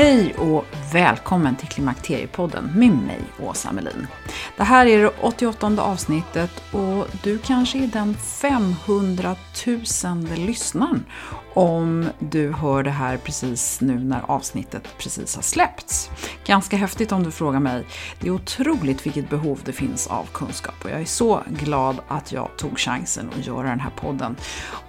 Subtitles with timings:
[0.00, 4.06] Hej och välkommen till Klimakteriepodden med mig, Åsa Melin.
[4.56, 9.80] Det här är det 88 avsnittet och du kanske är den 500 000
[10.36, 11.04] lyssnaren
[11.54, 16.10] om du hör det här precis nu när avsnittet precis har släppts.
[16.46, 17.86] Ganska häftigt om du frågar mig.
[18.20, 22.32] Det är otroligt vilket behov det finns av kunskap och jag är så glad att
[22.32, 24.36] jag tog chansen att göra den här podden.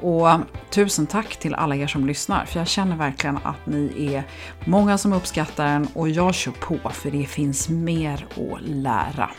[0.02, 0.28] Och
[0.70, 4.24] tusen tack till alla er som lyssnar för jag känner verkligen att ni är
[4.66, 9.30] många som uppskattar den och jag kör på för det finns mer att lära.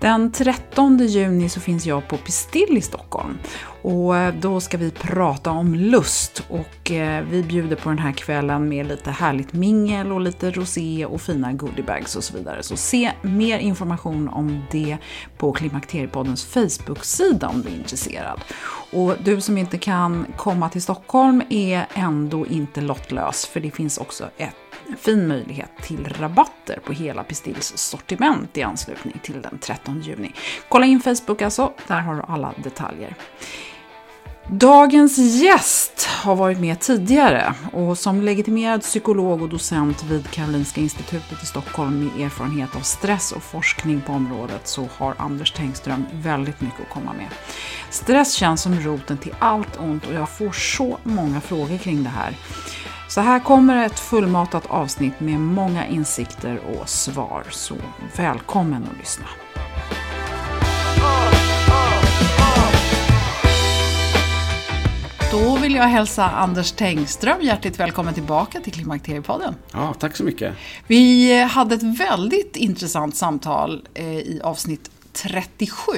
[0.00, 3.38] Den 13 juni så finns jag på Pistill i Stockholm
[3.82, 8.12] och eh, då ska vi prata om lust och eh, vi bjuder på den här
[8.12, 12.62] kvällen med lite härligt mingel och lite rosé och fina goodiebags och så vidare.
[12.62, 14.96] Så se mer information om det
[15.38, 18.40] på Klimakteriepoddens Facebook-sida om du är intresserad.
[18.92, 23.98] Och du som inte kan komma till Stockholm är ändå inte lottlös för det finns
[23.98, 30.00] också ett fin möjlighet till rabatter på hela Pistills sortiment i anslutning till den 13
[30.00, 30.32] juni.
[30.68, 33.14] Kolla in Facebook alltså, där har du alla detaljer.
[34.52, 41.42] Dagens gäst har varit med tidigare och som legitimerad psykolog och docent vid Karolinska institutet
[41.42, 46.60] i Stockholm med erfarenhet av stress och forskning på området så har Anders Tengström väldigt
[46.60, 47.28] mycket att komma med.
[47.90, 52.10] Stress känns som roten till allt ont och jag får så många frågor kring det
[52.10, 52.36] här.
[53.08, 57.74] Så här kommer ett fullmatat avsnitt med många insikter och svar, så
[58.16, 59.26] välkommen att lyssna.
[65.30, 69.54] Då vill jag hälsa Anders Tengström hjärtligt välkommen tillbaka till Klimakteriepodden.
[69.72, 70.54] Ja, tack så mycket.
[70.86, 75.92] Vi hade ett väldigt intressant samtal eh, i avsnitt 37.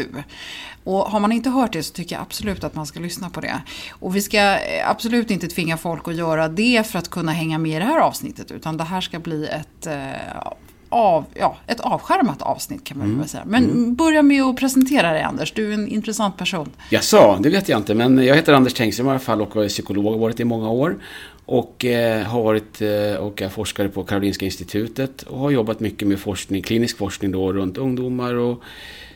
[0.84, 3.41] Och har man inte hört det så tycker jag absolut att man ska lyssna på
[3.41, 3.62] det.
[3.91, 7.59] Och vi ska eh, absolut inte tvinga folk att göra det för att kunna hänga
[7.59, 8.50] med i det här avsnittet.
[8.50, 10.53] Utan det här ska bli ett, eh,
[10.92, 13.19] av, ja, ett avskärmat avsnitt kan man mm.
[13.19, 13.42] väl säga.
[13.47, 13.94] Men mm.
[13.94, 16.70] börja med att presentera dig Anders, du är en intressant person.
[16.91, 19.64] Jag sa, det vet jag inte, men jag heter Anders Tengström i alla fall och
[19.64, 20.97] är psykolog, har varit i många år.
[21.44, 26.08] Och eh, har varit eh, och är forskare på Karolinska institutet och har jobbat mycket
[26.08, 28.62] med forskning, klinisk forskning då runt ungdomar och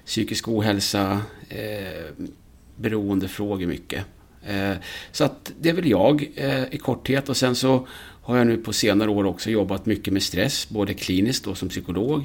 [0.06, 2.26] psykisk ohälsa, eh,
[2.76, 4.04] beroendefrågor mycket.
[4.46, 4.76] Eh,
[5.12, 7.86] så att det är väl jag eh, i korthet och sen så
[8.26, 11.68] har jag nu på senare år också jobbat mycket med stress, både kliniskt då som
[11.68, 12.24] psykolog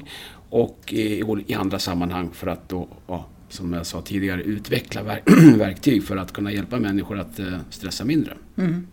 [0.50, 5.22] och i, andra sammanhang för att då, ja, som jag sa tidigare, utveckla verk
[5.58, 8.36] verktyg för att kunna hjälpa människor att eh, stressa mindre.
[8.56, 8.86] Mm.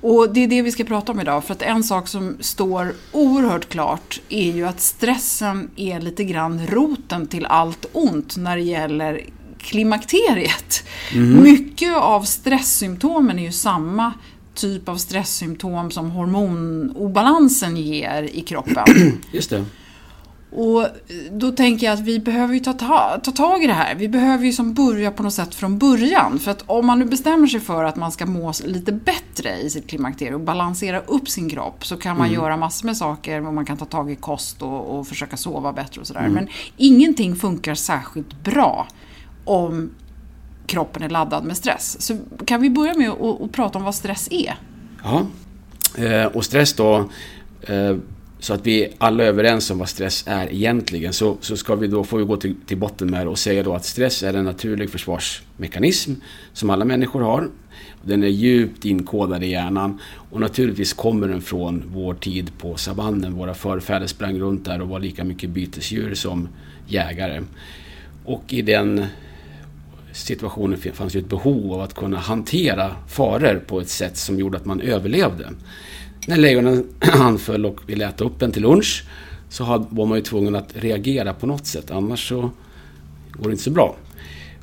[0.00, 2.92] Och det är det vi ska prata om idag, för att en sak som står
[3.12, 8.62] oerhört klart är ju att stressen är lite grann roten till allt ont när det
[8.62, 9.20] gäller
[9.58, 10.84] klimakteriet.
[11.14, 11.42] Mm.
[11.42, 14.12] Mycket av stresssymptomen är ju samma
[14.54, 18.84] typ av stresssymptom som hormonobalansen ger i kroppen.
[19.32, 19.64] Just det.
[20.54, 20.86] Och
[21.30, 23.94] då tänker jag att vi behöver ju ta, ta, ta tag i det här.
[23.94, 26.38] Vi behöver ju som börja på något sätt från början.
[26.38, 29.70] För att om man nu bestämmer sig för att man ska må lite bättre i
[29.70, 32.40] sitt klimakterium och balansera upp sin kropp så kan man mm.
[32.40, 35.72] göra massor med saker och man kan ta tag i kost och, och försöka sova
[35.72, 36.20] bättre och sådär.
[36.20, 36.34] Mm.
[36.34, 38.86] Men ingenting funkar särskilt bra
[39.44, 39.90] om
[40.72, 42.00] kroppen är laddad med stress.
[42.00, 42.16] Så
[42.46, 44.54] kan vi börja med att, prata om vad stress är?
[45.04, 45.26] Ja,
[46.04, 47.08] eh, och stress då
[47.62, 47.96] eh,
[48.38, 51.86] så att vi alla är överens om vad stress är egentligen så, så ska vi
[51.86, 54.34] då, får vi gå till, till botten med det och säga då att stress är
[54.34, 56.12] en naturlig försvarsmekanism
[56.52, 57.48] som alla människor har.
[58.02, 63.34] Den är djupt inkodad i hjärnan och naturligtvis kommer den från vår tid på savannen.
[63.34, 66.48] Våra förfäder sprang runt där och var lika mycket bytesdjur som
[66.86, 67.42] jägare.
[68.24, 69.06] Och i den
[70.12, 74.56] situationen fanns ju ett behov av att kunna hantera faror på ett sätt som gjorde
[74.56, 75.48] att man överlevde
[76.26, 79.04] när lejonen anföll och ville äta upp en till lunch
[79.48, 81.90] så var man ju tvungen att reagera på något sätt.
[81.90, 82.50] Annars så
[83.32, 83.96] går det inte så bra.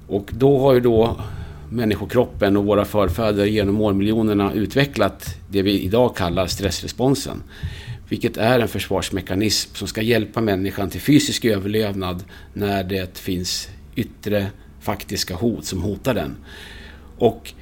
[0.07, 1.22] Och då har ju då
[1.69, 7.44] människokroppen och våra förfäder genom årmiljonerna utvecklat det vi idag kallar stressresponsen.
[8.10, 12.24] Vilket är en försvarsmekanism som ska hjälpa människan till fysisk överlevnad
[12.54, 14.48] när det finns yttre
[14.79, 16.35] faktiska hot som hotar den.
[17.17, 17.53] Och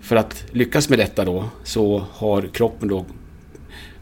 [0.00, 3.06] för att lyckas med detta då så har kroppen då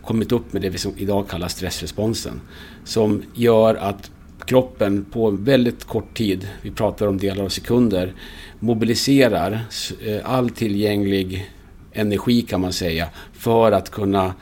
[0.05, 2.41] kommit upp med det vi som idag kallar stressresponsen.
[2.85, 4.11] Som gör att
[4.47, 8.15] kroppen på väldigt kort tid, vi pratar om delar av sekunder,
[8.59, 9.61] mobiliserar
[10.07, 11.51] eh, all tillgänglig
[11.93, 14.35] energi kan man säga för att kunna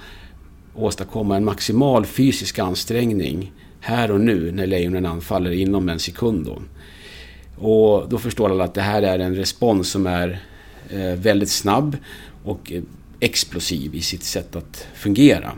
[0.75, 6.47] åstadkomma en maximal fysisk ansträngning här och nu när lejonen anfaller inom en sekund.
[6.47, 6.59] Då.
[7.61, 10.41] Och då förstår alla att det här är en respons som är
[10.91, 11.97] eh, väldigt snabb
[12.45, 12.73] och
[13.21, 15.53] explosiv i sitt sätt att fungera.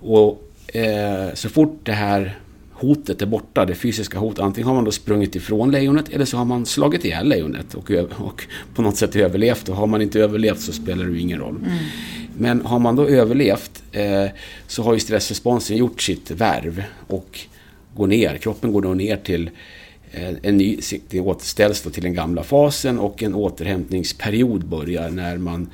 [0.00, 2.38] Och eh, så fort det här
[2.72, 6.36] hotet är borta, det fysiska hotet, antingen har man då sprungit ifrån lejonet eller så
[6.36, 9.68] har man slagit ihjäl lejonet och, och på något sätt överlevt.
[9.68, 11.56] Och har man inte överlevt så spelar det ju ingen roll.
[11.56, 11.78] Mm.
[12.38, 14.26] Men har man då överlevt eh,
[14.66, 17.40] så har ju stressresponsen gjort sitt värv och
[17.96, 18.36] går ner.
[18.36, 19.52] Kroppen går då ner till eh,
[20.12, 20.78] Eh, en ny,
[21.08, 25.70] det återställs då till den gamla fasen och en återhämtningsperiod börjar när man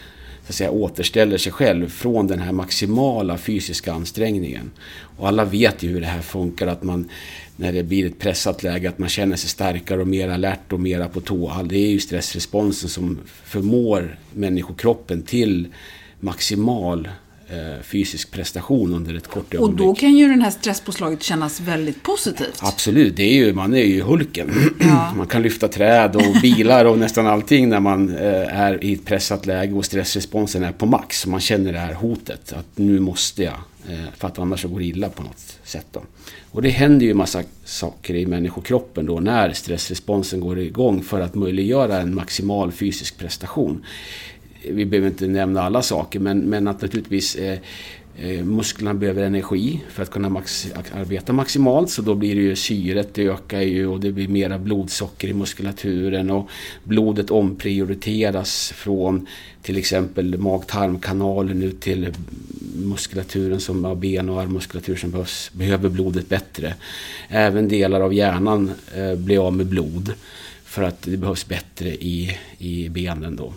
[0.47, 4.71] så att säga, återställer sig själv från den här maximala fysiska ansträngningen.
[5.17, 7.09] Och alla vet ju hur det här funkar, att man
[7.56, 10.81] när det blir ett pressat läge, att man känner sig starkare och mer alert och
[10.81, 11.62] mera på tå.
[11.65, 15.69] Det är ju stressresponsen som förmår människokroppen till
[16.21, 17.09] maximal
[17.82, 19.81] fysisk prestation under ett kort ögonblick.
[19.81, 22.58] Och då kan ju den här stresspåslaget kännas väldigt positivt.
[22.62, 24.50] Absolut, det är ju, man är ju Hulken.
[24.81, 25.12] Ja.
[25.16, 29.04] Man kan lyfta träd och bilar och nästan allting när man eh, är i ett
[29.04, 31.26] pressat läge och stressresponsen är på max.
[31.26, 33.54] Man känner det här hotet att nu måste jag,
[33.88, 35.87] eh, för att annars går det illa på något sätt.
[35.93, 36.02] Då.
[36.50, 41.34] Och det händer ju massa saker i människokroppen då när stressresponsen går igång för att
[41.34, 43.84] möjliggöra en maximal fysisk prestation
[44.71, 47.59] vi behöver inte nämna alla saker, men, men att naturligtvis eh,
[48.17, 51.91] eh, musklerna behöver energi för att kunna max, arbeta maximalt.
[51.91, 55.35] Så då blir det ju syret, det ökar ju och det blir mera blodsocker i
[55.35, 56.49] muskulaturen och
[56.85, 59.27] blodet omprioriteras från
[59.63, 62.15] till exempel mag-tarmkanalen ut till
[62.75, 66.75] muskulaturen som har ben och armmuskulatur som behövs, behöver blodet bättre.
[67.29, 70.13] Även delar av hjärnan eh, blir av med blod
[70.77, 73.53] för att det behövs bättre i, i benen då.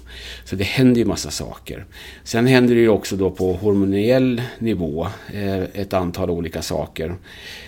[0.46, 1.86] Så det händer ju massa saker.
[2.24, 7.16] Sen händer det ju också då på hormoniell nivå eh, ett antal olika saker.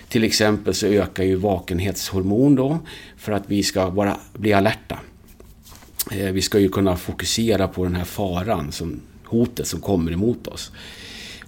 [0.08, 2.78] Till exempel så ökar ju vakenhetshormon då
[3.16, 4.98] för att vi ska vara, bli alerta.
[6.10, 10.46] Eh, vi ska ju kunna fokusera på den här faran, som, hotet som kommer emot
[10.46, 10.72] oss.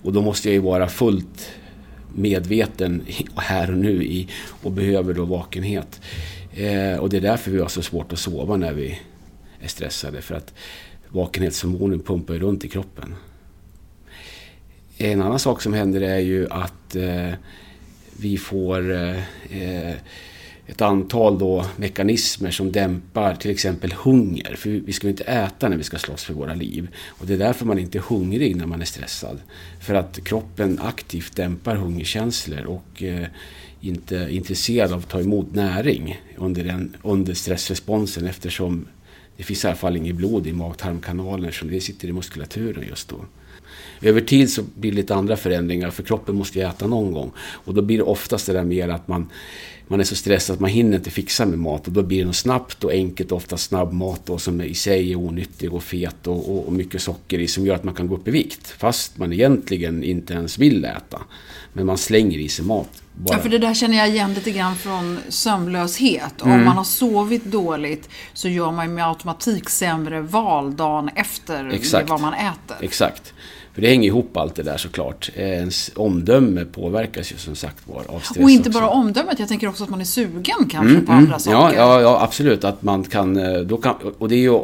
[0.02, 1.50] Och då måste jag ju vara fullt
[2.14, 3.02] medveten
[3.36, 4.28] här och nu i,
[4.62, 6.00] och behöver då vakenhet.
[6.56, 9.00] Eh, och det är därför vi har så svårt att sova när vi
[9.60, 10.22] är stressade.
[10.22, 10.54] För att
[11.08, 13.14] vakenhetshormonen pumpar runt i kroppen.
[14.98, 17.30] En annan sak som händer är ju att eh,
[18.20, 19.94] vi får eh,
[20.66, 24.54] ett antal då mekanismer som dämpar till exempel hunger.
[24.56, 26.88] För vi ska ju inte äta när vi ska slåss för våra liv.
[27.08, 29.40] Och det är därför man inte är hungrig när man är stressad.
[29.80, 33.26] För att kroppen aktivt dämpar hungerkänslor och eh,
[33.88, 38.86] inte intresserad av att ta emot näring under, den, under stressresponsen eftersom
[39.36, 43.08] det finns i alla fall inget blod i mag-tarmkanalen som det sitter i muskulaturen just
[43.08, 43.16] då.
[44.02, 47.32] Över tid så blir det lite andra förändringar för kroppen måste ju äta någon gång.
[47.38, 49.30] Och då blir det oftast det där mer att man,
[49.86, 51.86] man är så stressad att man hinner inte fixa med mat.
[51.86, 55.12] Och då blir det något snabbt och enkelt, ofta snabb mat då, som i sig
[55.12, 58.08] är onyttig och fet och, och, och mycket socker i som gör att man kan
[58.08, 58.66] gå upp i vikt.
[58.66, 61.22] Fast man egentligen inte ens vill äta.
[61.72, 63.36] Men man slänger i sig mat bara...
[63.36, 66.42] Ja, för det där känner jag igen lite grann från sömnlöshet.
[66.42, 66.58] Mm.
[66.58, 71.68] Om man har sovit dåligt så gör man ju med automatik sämre val dagen efter
[71.68, 72.08] Exakt.
[72.08, 72.76] vad man äter.
[72.80, 73.32] Exakt.
[73.74, 75.30] För det hänger ihop allt det där såklart.
[75.34, 78.80] Ens omdöme påverkas ju som sagt var av stress Och inte också.
[78.80, 81.56] bara omdömet, jag tänker också att man är sugen kanske mm, på andra mm, saker.
[81.56, 82.64] Ja, ja, ja, absolut.
[82.64, 84.58] Att man kan, eh, då kan, och det är ju,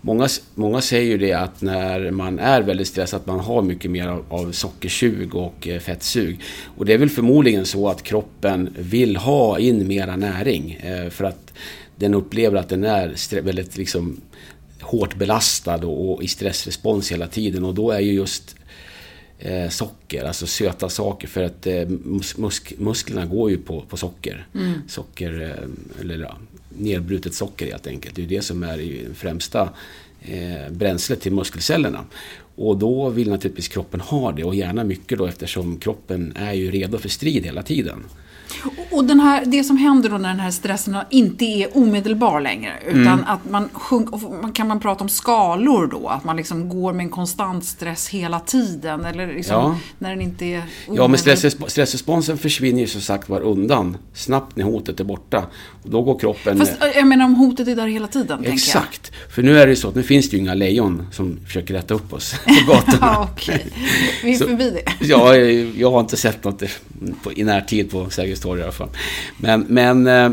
[0.00, 3.90] många, många säger ju det att när man är väldigt stressad att man har mycket
[3.90, 6.40] mer av, av sockersug och eh, fettsug.
[6.76, 10.72] Och det är väl förmodligen så att kroppen vill ha in mera näring.
[10.72, 11.52] Eh, för att
[11.96, 14.20] den upplever att den är väldigt liksom
[14.88, 18.56] hårt belastad och, i stressrespons hela tiden och då är ju just
[19.38, 24.46] eh, socker, alltså söta saker för att eh, musk, musklerna går ju på, på socker.
[24.54, 24.72] Mm.
[24.88, 26.36] Socker, eh, eller ja,
[26.68, 28.16] nedbrutet socker helt enkelt.
[28.16, 29.68] Det är ju det som är det främsta
[30.70, 32.04] bränslet till muskelcellerna.
[32.56, 36.70] Och då vill naturligtvis kroppen ha det och gärna mycket då eftersom kroppen är ju
[36.70, 38.04] redo för strid hela tiden.
[38.90, 42.72] Och den här, det som händer då när den här stressen inte är omedelbar längre,
[42.86, 43.24] utan mm.
[43.26, 46.08] att man sjunker, kan man prata om skalor då?
[46.08, 49.04] Att man liksom går med en konstant stress hela tiden?
[49.04, 49.78] Eller liksom ja.
[49.98, 50.62] när den inte är
[50.92, 55.46] Ja, men stress, stressresponsen försvinner ju som sagt var undan snabbt när hotet är borta.
[55.82, 56.58] Och då går kroppen...
[56.58, 59.12] Fast jag menar om hotet är där hela tiden, Exakt.
[59.34, 61.94] För nu är det så att nu finns det ju inga lejon som försöker rätta
[61.94, 62.34] upp oss
[62.66, 62.98] på gatorna.
[63.00, 63.66] ja, okej.
[64.22, 65.06] Vi är så, förbi det.
[65.06, 65.36] ja,
[65.76, 66.62] jag har inte sett något
[67.34, 68.90] i närtid på Sergels historia i alla fall.
[69.36, 70.30] Men, men eh,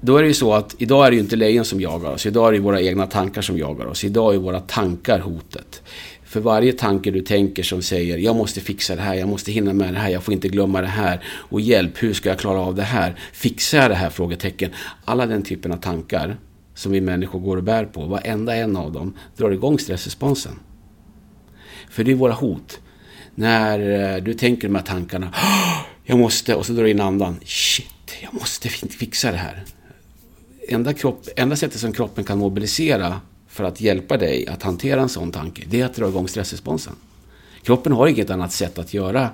[0.00, 2.26] då är det ju så att idag är det ju inte lejon som jagar oss.
[2.26, 4.04] Idag är det våra egna tankar som jagar oss.
[4.04, 5.82] Idag är våra tankar hotet.
[6.24, 9.72] För varje tanke du tänker som säger jag måste fixa det här, jag måste hinna
[9.72, 11.20] med det här, jag får inte glömma det här.
[11.26, 13.14] Och hjälp, hur ska jag klara av det här?
[13.32, 14.10] Fixar jag det här?
[14.10, 14.70] Frågetecken.
[15.04, 16.36] Alla den typen av tankar
[16.74, 20.52] som vi människor går och bär på, varenda en av dem drar igång stressresponsen.
[21.90, 22.80] För det är våra hot.
[23.34, 23.78] När
[24.14, 25.34] eh, du tänker de här tankarna,
[26.04, 27.36] jag måste, och så drar du in andan.
[27.44, 29.64] Shit, jag måste fixa det här.
[30.68, 35.08] Enda, kropp, enda sättet som kroppen kan mobilisera för att hjälpa dig att hantera en
[35.08, 36.92] sån tanke, det är att dra igång stressresponsen.
[37.62, 39.30] Kroppen har inget annat sätt att göra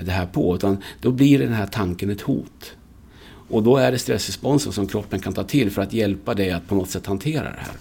[0.00, 2.72] det här på, utan då blir den här tanken ett hot.
[3.48, 6.68] Och då är det stressresponsen som kroppen kan ta till för att hjälpa dig att
[6.68, 7.76] på något sätt hantera det här.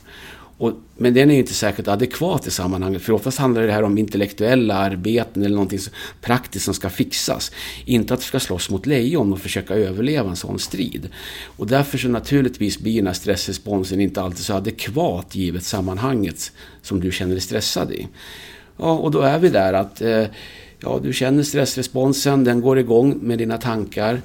[0.60, 3.01] Och, men den är inte särskilt adekvat i sammanhanget.
[3.01, 5.80] För oftast handlar det här om intellektuella arbeten eller någonting
[6.22, 7.51] praktiskt som ska fixas.
[7.86, 11.10] Inte att du ska slåss mot lejon och försöka överleva en sån strid.
[11.46, 16.51] Och därför så naturligtvis blir den här stressresponsen inte alltid så adekvat givet sammanhanget
[16.82, 18.08] som du känner dig stressad i.
[18.78, 20.25] Ja, och då är vi där att eh,
[20.80, 24.22] ja, du känner stressresponsen, den går igång med dina tankar.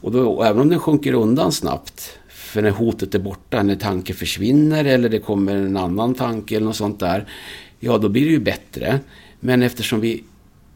[0.00, 2.19] Och, då, och även om den sjunker undan snabbt
[2.50, 6.66] för när hotet är borta, när tanken försvinner eller det kommer en annan tanke eller
[6.66, 7.26] något sånt där.
[7.80, 9.00] Ja, då blir det ju bättre.
[9.40, 10.24] Men eftersom vi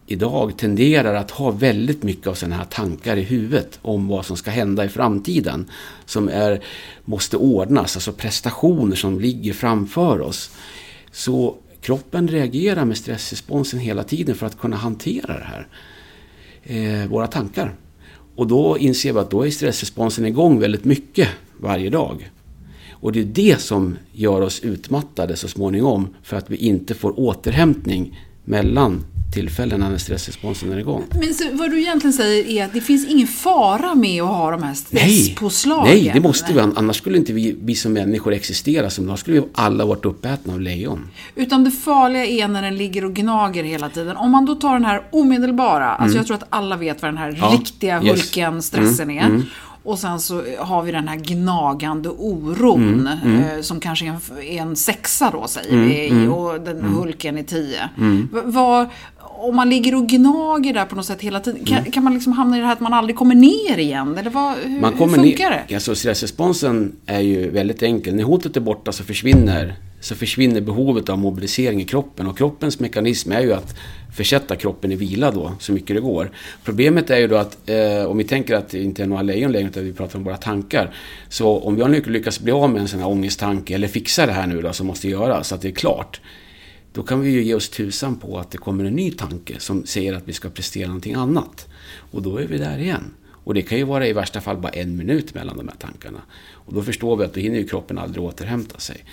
[0.07, 4.37] idag tenderar att ha väldigt mycket av sådana här tankar i huvudet om vad som
[4.37, 5.71] ska hända i framtiden.
[6.07, 6.61] Som är,
[7.05, 10.51] måste ordnas, alltså prestationer som ligger framför oss.
[11.13, 15.69] Så kroppen reagerar med stressresponsen hela tiden för att kunna hantera det här.
[16.63, 17.75] Eh, våra tankar.
[18.37, 21.29] Och då inser vi att då är stressresponsen igång väldigt mycket
[21.61, 22.31] varje dag.
[22.91, 27.21] Och det är det som gör oss utmattade så småningom för att vi inte får
[27.21, 31.05] återhämtning mellan tillfällena när stressresponsen är igång.
[31.11, 34.51] Men så, vad du egentligen säger är att det finns ingen fara med att ha
[34.51, 35.85] de här stresspåslagen?
[35.85, 36.61] Nej, nej det måste vi.
[36.61, 38.91] Annars skulle inte vi, vi som människor existera.
[38.91, 41.11] Som då skulle vi alla varit uppätna av lejon.
[41.35, 44.17] Utan det farliga är när den ligger och gnager hela tiden.
[44.17, 46.05] Om man då tar den här omedelbara, alltså mm.
[46.05, 48.67] alltså jag tror att alla vet vad den här ja, riktiga hulken, yes.
[48.67, 49.27] stressen mm, är.
[49.27, 49.43] Mm.
[49.85, 53.43] Och sen så har vi den här gnagande oron mm, mm.
[53.43, 56.09] Eh, som kanske är en, är en sexa då säger mm, vi.
[56.09, 56.33] Mm.
[56.33, 56.95] och den mm.
[56.95, 57.89] Hulken är tio.
[57.99, 58.29] Mm.
[58.45, 58.87] Vad,
[59.19, 62.33] om man ligger och gnager där på något sätt hela tiden, kan, kan, man liksom
[62.33, 64.19] hamna i det här att man aldrig kommer ner igen?
[64.19, 65.75] Eller vad, hur, man kommer hur funkar ner, det?
[65.75, 68.15] Alltså stressresponsen är ju väldigt enkel.
[68.15, 69.75] När hotet är borta så försvinner,
[70.05, 72.27] så försvinner behovet av mobilisering i kroppen.
[72.27, 73.77] Och kroppens mekanism är ju att
[74.15, 76.31] försätta kroppen i vila då, så mycket det går.
[76.65, 79.53] Problemet är ju då att, eh, om vi tänker att det inte är några lejon
[79.53, 80.95] längre, utan vi pratar om våra tankar.
[81.29, 84.33] Så om jag nu lyckas bli av med en sån här ångesttanke, eller fixa det
[84.33, 86.21] här nu då, som måste göras, så att det är klart.
[86.93, 89.87] Då kan vi ju ge oss tusan på att det kommer en ny tanke som
[89.87, 91.69] säger att vi ska prestera någonting annat.
[92.11, 93.15] Och då är vi där igen.
[93.45, 96.19] Och det kan ju vara i värsta fall bara en minut mellan de här tankarna.
[96.53, 99.05] Och då förstår vi att då hinner ju kroppen aldrig återhämta sig.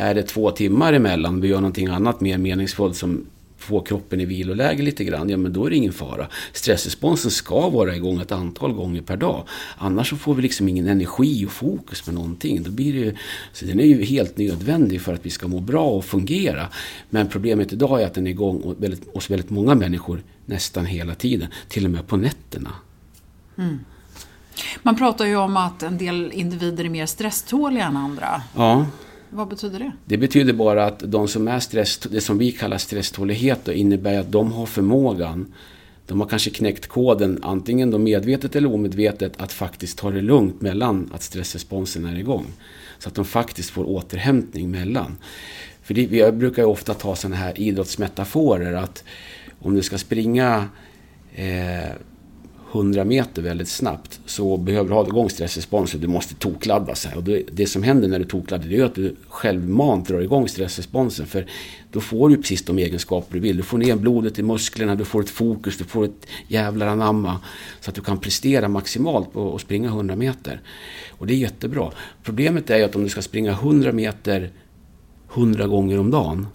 [0.00, 3.26] Är det två timmar emellan, vi gör någonting annat mer meningsfullt som
[3.56, 6.26] få kroppen i viloläge lite grann, ja men då är det ingen fara.
[6.52, 9.48] Stressresponsen ska vara igång ett antal gånger per dag.
[9.78, 12.62] Annars så får vi liksom ingen energi och fokus med någonting.
[12.62, 13.16] Då blir det ju,
[13.52, 16.68] så den är ju helt nödvändig för att vi ska må bra och fungera.
[17.10, 18.76] Men problemet idag är att den är igång
[19.14, 21.48] hos väldigt många människor nästan hela tiden.
[21.68, 22.70] Till och med på nätterna.
[23.58, 23.78] Mm.
[24.82, 28.42] Man pratar ju om att en del individer är mer stresståliga än andra.
[28.56, 28.86] Ja,
[29.30, 29.92] vad betyder det?
[30.04, 34.18] det betyder bara att de som är stress, det som vi kallar stresstålighet då, innebär
[34.18, 35.52] att de har förmågan
[36.08, 40.60] de har kanske knäckt koden, antingen då medvetet eller omedvetet, att faktiskt ta det lugnt
[40.60, 42.46] mellan att stressresponsen är igång.
[42.98, 45.16] Så att de faktiskt får återhämtning mellan.
[45.82, 49.04] För det, jag brukar ju ofta ta sådana här idrottsmetaforer att
[49.58, 50.68] om du ska springa
[51.34, 51.92] eh,
[52.72, 56.00] 100 meter väldigt snabbt så behöver du ha igång stressresponsen.
[56.00, 57.14] Du måste tokladda sig.
[57.16, 60.48] Och det, det som händer när du tokladdar det är att du självmant drar igång
[60.48, 61.26] stressresponsen.
[61.26, 61.46] För
[61.92, 63.56] då får du precis de egenskaper du vill.
[63.56, 67.40] Du får ner blodet i musklerna, du får ett fokus, du får ett jävlar anamma.
[67.80, 70.60] Så att du kan prestera maximalt på att springa 100 meter.
[71.10, 71.90] Och det är jättebra.
[72.22, 74.50] Problemet är ju att om du ska springa 100 meter
[75.34, 76.46] 100 gånger om dagen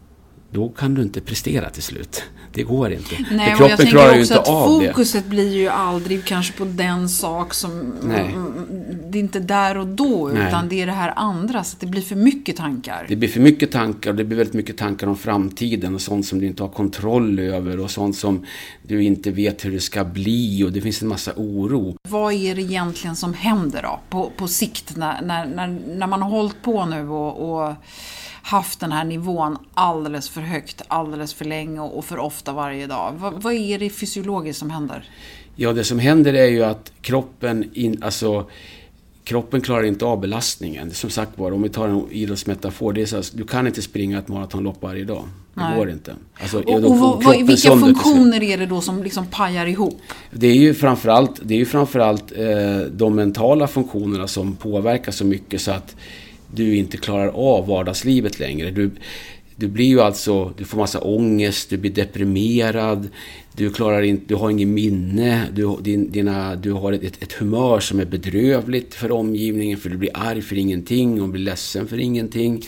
[0.54, 2.24] då kan du inte prestera till slut.
[2.54, 3.16] Det går inte.
[3.32, 4.88] Nej, För och jag kroppen klarar tänker ju också inte att av det.
[4.88, 7.94] fokuset blir ju aldrig kanske på den sak som...
[8.04, 8.36] Nej.
[9.10, 10.48] Det är inte där och då, Nej.
[10.48, 11.64] utan det är det här andra.
[11.64, 13.06] Så det blir för mycket tankar.
[13.10, 16.26] Det blir för mycket tankar och det blir väldigt mycket tankar om framtiden och sånt
[16.26, 18.46] som du inte har kontroll över och sånt som
[18.84, 21.96] du inte vet hur det ska bli och det finns en massa oro.
[22.10, 26.22] Vad är det egentligen som händer då, på, på sikt, när, när, när, när man
[26.22, 27.74] har hållit på nu och, och
[28.44, 32.88] haft den här nivån alldeles för högt, alldeles för länge och, och för ofta varje
[32.88, 33.14] dag?
[33.18, 35.10] Vad, vad är det fysiologiskt som händer?
[35.56, 38.46] Ja, det som händer är ju att kroppen, in, alltså,
[39.24, 40.92] kroppen klarar inte av belastningen.
[40.92, 43.82] Som sagt var, om vi tar en idrottsmetafor, det är så att du kan inte
[43.82, 45.24] springa ett maratonlopp varje dag.
[45.54, 45.78] Det Nej.
[45.78, 46.16] går inte.
[46.42, 50.02] Alltså, Och, och vad, kroppen vilka sönder funktioner är det då som liksom pajar ihop?
[50.32, 55.26] Det är ju framförallt, det är ju framförallt eh, de mentala funktionerna som påverkar så
[55.26, 55.96] mycket så att
[56.56, 58.72] du inte klarar av vardagslivet längre.
[58.72, 58.92] Du,
[59.56, 63.10] du blir ju alltså, du får massa ångest, du blir deprimerad,
[63.56, 67.80] du klarar inte, du har ingen minne, du, din, dina, du har ett, ett humör
[67.80, 72.00] som är bedrövligt för omgivningen för du blir arg för ingenting och blir ledsen för
[72.00, 72.62] ingenting.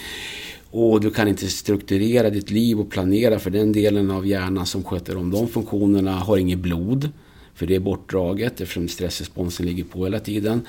[0.71, 4.83] Och du kan inte strukturera ditt liv och planera för den delen av hjärnan som
[4.83, 7.09] sköter om de funktionerna har inget blod.
[7.55, 10.61] För det är bortdraget eftersom stressresponsen ligger på hela tiden.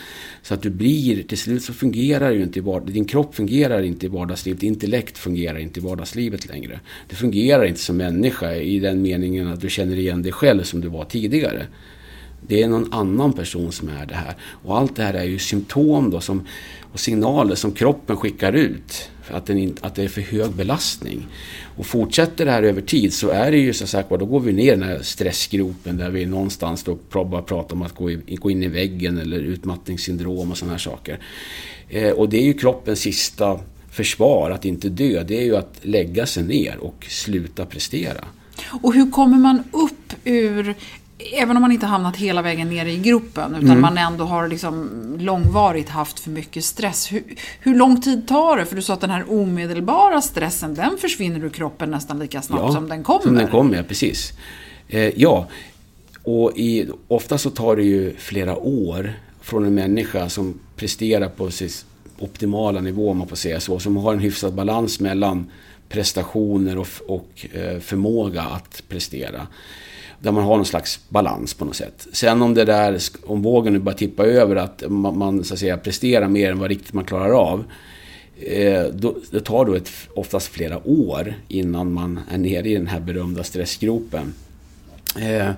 [0.42, 4.06] Så att du blir, till slut så fungerar ju inte i din kropp fungerar inte
[4.06, 6.80] i vardagslivet, ditt intellekt fungerar inte i vardagslivet längre.
[7.08, 10.80] Du fungerar inte som människa i den meningen att du känner igen dig själv som
[10.80, 11.66] du var tidigare.
[12.48, 14.36] Det är någon annan person som är det här.
[14.40, 16.46] Och allt det här är ju symptom då som,
[16.96, 19.10] och signaler som kroppen skickar ut.
[19.30, 21.26] Att, den att det är för hög belastning.
[21.76, 24.52] Och fortsätter det här över tid så är det ju så sagt då går vi
[24.52, 28.36] ner i den här stressgropen där vi någonstans då bara pratar om att gå, i,
[28.36, 31.18] gå in i väggen eller utmattningssyndrom och sådana här saker.
[31.88, 35.22] Eh, och det är ju kroppens sista försvar att inte dö.
[35.22, 38.24] Det är ju att lägga sig ner och sluta prestera.
[38.82, 40.74] Och hur kommer man upp ur,
[41.18, 43.80] även om man inte hamnat hela vägen ner i gruppen, utan Mm.
[43.80, 47.12] man ändå har liksom långvarigt haft för mycket stress.
[47.12, 47.24] Hur,
[47.60, 48.64] hur lång tid tar det?
[48.66, 52.72] För du sa att den här omedelbara stressen, den försvinner ur kroppen nästan lika snabbt
[52.72, 53.22] som den kommer.
[53.22, 54.32] Som den kommer, ja, precis.
[54.88, 55.46] Eh, ja,
[56.22, 61.50] och i, ofta så tar det ju flera år från en människa som presterar på
[61.50, 61.70] sin
[62.18, 65.50] optimala nivå, om man får säga så, som har en hyfsad balans mellan
[65.88, 69.46] prestationer och, och eh, förmåga att prestera.
[70.20, 72.06] Där man har någon slags balans på något sätt.
[72.12, 75.60] Sen om det där, om vågen nu börjar tippa över att man, man så att
[75.60, 77.64] säga presterar mer än vad riktigt man klarar av.
[78.40, 82.86] Eh, då, det tar då ett, oftast flera år innan man är nere i den
[82.86, 84.34] här berömda stressgropen.
[85.20, 85.50] Eh,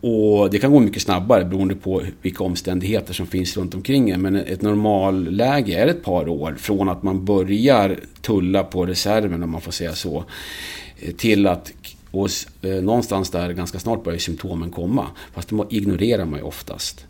[0.00, 4.22] och det kan gå mycket snabbare beroende på vilka omständigheter som finns runt omkring en.
[4.22, 9.50] Men ett normalläge är ett par år från att man börjar tulla på reserven, om
[9.50, 10.24] man får säga så,
[11.16, 11.72] till att
[12.10, 12.28] och,
[12.62, 15.06] eh, någonstans där ganska snart börjar symptomen komma.
[15.32, 17.06] Fast de ignorerar man ju oftast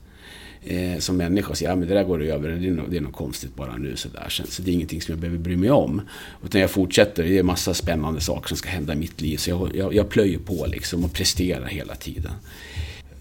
[0.63, 2.97] eh, som människa och säger ja, men det där går över, det är, något, det
[2.97, 4.27] är något konstigt bara nu sådär.
[4.29, 6.03] Så, så det är ingenting som jag behöver bry mig om.
[6.45, 9.37] Utan jag fortsätter, det är massa spännande saker som ska hända i mitt liv.
[9.37, 12.33] Så jag, jag, jag plöjer på liksom och presterar hela tiden.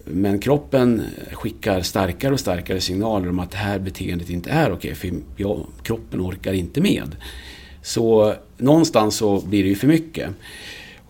[0.04, 4.94] Men kroppen skickar starkare och starkare signaler om att det här beteendet inte är okej,
[4.94, 7.16] för jag, kroppen orkar inte med.
[7.82, 10.30] Så någonstans så blir det ju för mycket.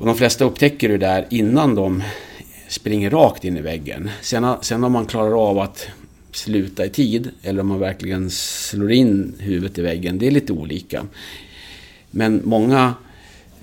[0.01, 2.03] Och de flesta upptäcker det där innan de
[2.69, 4.11] springer rakt in i väggen.
[4.21, 5.89] Sen, sen om man klarar av att
[6.33, 10.53] sluta i tid eller om man verkligen slår in huvudet i väggen, det är lite
[10.53, 11.07] olika.
[12.11, 12.95] Men många,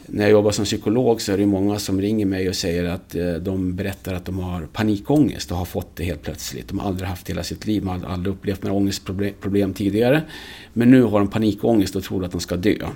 [0.05, 3.15] när jag jobbar som psykolog så är det många som ringer mig och säger att
[3.15, 6.67] eh, de berättar att de har panikångest och har fått det helt plötsligt.
[6.67, 10.21] De har aldrig haft det hela sitt liv, de har aldrig upplevt några ångestproblem tidigare.
[10.73, 12.87] Men nu har de panikångest och tror att de ska dö.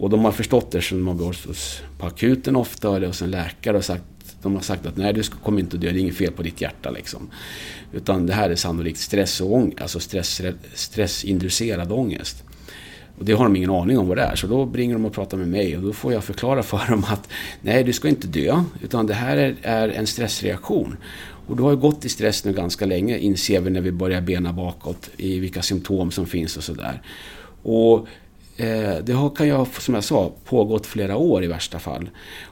[0.00, 3.22] Och de har förstått det som de har varit hos, på akuten ofta och hos
[3.22, 4.04] en läkare och sagt
[4.42, 6.42] De har sagt att nej, du kommer inte att dö, det är inget fel på
[6.42, 6.90] ditt hjärta.
[6.90, 7.30] Liksom.
[7.92, 10.42] Utan det här är sannolikt stress och ång, alltså stress,
[10.74, 12.44] stressinducerad ångest.
[13.18, 14.36] Och det har de ingen aning om vad det är.
[14.36, 17.04] Så då ringer de och pratar med mig och då får jag förklara för dem
[17.08, 17.28] att
[17.62, 18.64] nej, du ska inte dö.
[18.82, 20.96] Utan det här är, är en stressreaktion.
[21.46, 24.20] Och du har ju gått i stress nu ganska länge, inser vi när vi börjar
[24.20, 27.02] bena bakåt i vilka symptom som finns och sådär.
[27.62, 28.08] Och
[29.04, 32.10] det har, kan ju som jag sa, pågått flera år i värsta fall.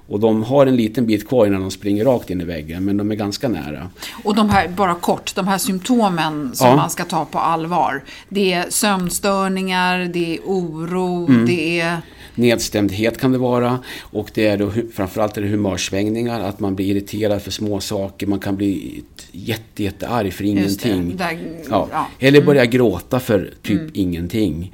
[0.09, 2.97] Och de har en liten bit kvar innan de springer rakt in i väggen, men
[2.97, 3.91] de är ganska nära.
[4.25, 6.77] Och de här, bara kort, de här symptomen som ja.
[6.77, 8.05] man ska ta på allvar.
[8.29, 11.47] Det är sömnstörningar, det är oro, mm.
[11.47, 11.99] det är...
[12.35, 16.87] Nedstämdhet kan det vara och det är då, framförallt är det humörsvängningar, att man blir
[16.87, 21.17] irriterad för små saker, man kan bli jätte, jättearg för ingenting.
[21.17, 21.39] Där,
[21.71, 21.89] ja.
[21.93, 22.07] Ja.
[22.19, 22.71] Eller börja mm.
[22.71, 23.91] gråta för typ mm.
[23.95, 24.73] ingenting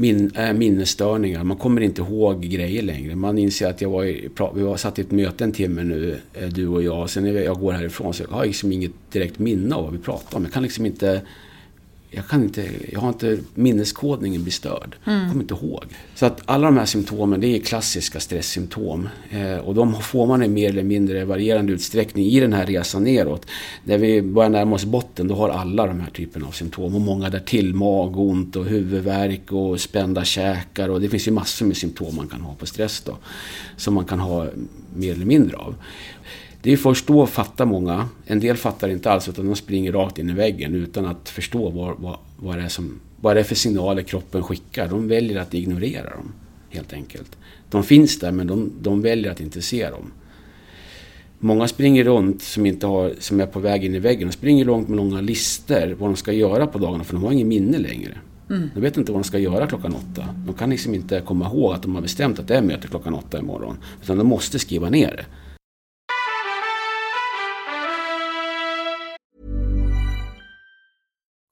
[0.00, 1.44] min, äh, minnesstörningar.
[1.44, 3.16] Man kommer inte ihåg grejer längre.
[3.16, 6.20] Man inser att jag var i, vi var satt i ett möte en timme nu,
[6.34, 7.10] eh, du och jag.
[7.10, 9.98] Sen när jag går härifrån så jag har liksom inget direkt minne av vad vi
[9.98, 10.44] pratade om.
[10.44, 11.20] Jag kan liksom inte
[12.10, 14.96] jag, kan inte, jag har inte, minneskodningen blir störd.
[15.04, 15.20] Mm.
[15.20, 15.84] Jag kommer inte ihåg.
[16.14, 19.08] Så att alla de här symptomen, det är klassiska stresssymptom.
[19.30, 23.04] Eh, och de får man i mer eller mindre varierande utsträckning i den här resan
[23.04, 23.46] neråt.
[23.84, 26.94] När vi börjar närma oss botten, då har alla de här typerna av symptom.
[26.94, 30.88] Och många därtill, magont och huvudvärk och spända käkar.
[30.88, 33.16] Och det finns ju massor med symptom man kan ha på stress då.
[33.76, 34.46] Som man kan ha
[34.94, 35.74] mer eller mindre av.
[36.62, 38.08] Det är först då fattar många.
[38.26, 41.70] En del fattar inte alls utan de springer rakt in i väggen utan att förstå
[41.70, 44.88] vad, vad, vad, det, är som, vad det är för signaler kroppen skickar.
[44.88, 46.32] De väljer att ignorera dem
[46.70, 47.36] helt enkelt.
[47.70, 50.12] De finns där men de, de väljer att inte se dem.
[51.38, 54.28] Många springer runt som, inte har, som är på väg in i väggen.
[54.28, 57.32] De springer långt med långa lister vad de ska göra på dagarna för de har
[57.32, 58.18] ingen minne längre.
[58.50, 58.70] Mm.
[58.74, 60.24] De vet inte vad de ska göra klockan åtta.
[60.46, 63.14] De kan liksom inte komma ihåg att de har bestämt att det är möte klockan
[63.14, 63.76] åtta imorgon.
[64.02, 65.24] Utan de måste skriva ner det.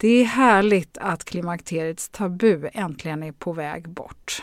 [0.00, 4.42] Det är härligt att klimakteriets tabu äntligen är på väg bort.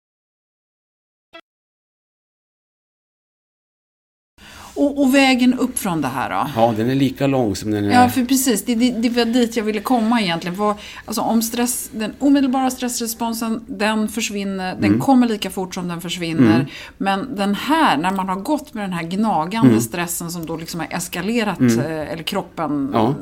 [4.73, 6.49] Och, och, vägen upp från det här då?
[6.55, 7.91] Ja, den är lika lång som den är...
[7.91, 8.65] Ja, för precis.
[8.65, 10.57] Det, det, det var dit jag ville komma egentligen.
[10.57, 14.75] För, alltså, om stress, den omedelbara stressresponsen, den försvinner.
[14.75, 14.99] Den mm.
[14.99, 16.55] kommer lika fort som den försvinner.
[16.55, 16.65] Mm.
[16.97, 19.81] Men den här, när man har gått med den här gnagande mm.
[19.81, 21.79] stressen som då liksom har eskalerat, mm.
[21.79, 23.15] Eh, eller kroppen ja.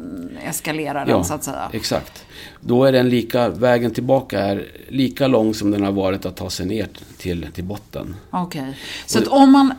[0.43, 1.69] eskalerar den så att säga.
[1.73, 2.25] exakt.
[2.61, 6.49] Då är den lika, vägen tillbaka är lika lång som den har varit att ta
[6.49, 8.15] sig ner till, till botten.
[8.29, 8.61] Okej.
[8.61, 8.73] Okay.
[9.05, 9.73] Så att om, man,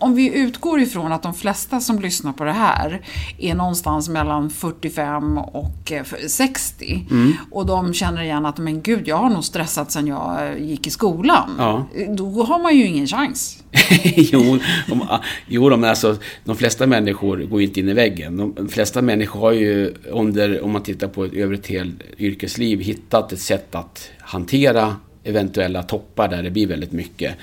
[0.00, 3.00] om vi utgår ifrån att de flesta som lyssnar på det här
[3.38, 5.92] är någonstans mellan 45 och
[6.28, 7.32] 60 eh, mm.
[7.50, 10.90] och de känner igen att men gud, jag har nog stressat sedan jag gick i
[10.90, 11.50] skolan.
[11.58, 11.86] Ja.
[12.08, 13.59] Då har man ju ingen chans.
[14.16, 18.54] jo, de, ah, jo men alltså, de flesta människor går inte in i väggen.
[18.56, 23.32] De flesta människor har ju under, om man tittar på ett övrigt helt yrkesliv, hittat
[23.32, 27.36] ett sätt att hantera eventuella toppar där det blir väldigt mycket.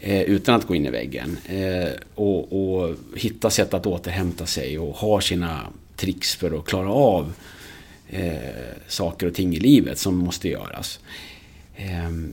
[0.00, 1.38] Eh, utan att gå in i väggen.
[1.46, 5.60] Eh, och, och, hitta sätt att återhämta sig och ha sina
[5.96, 7.32] tricks för att klara av
[8.10, 8.36] eh,
[8.86, 11.00] saker och ting i livet som måste göras.
[11.76, 12.32] Ehm,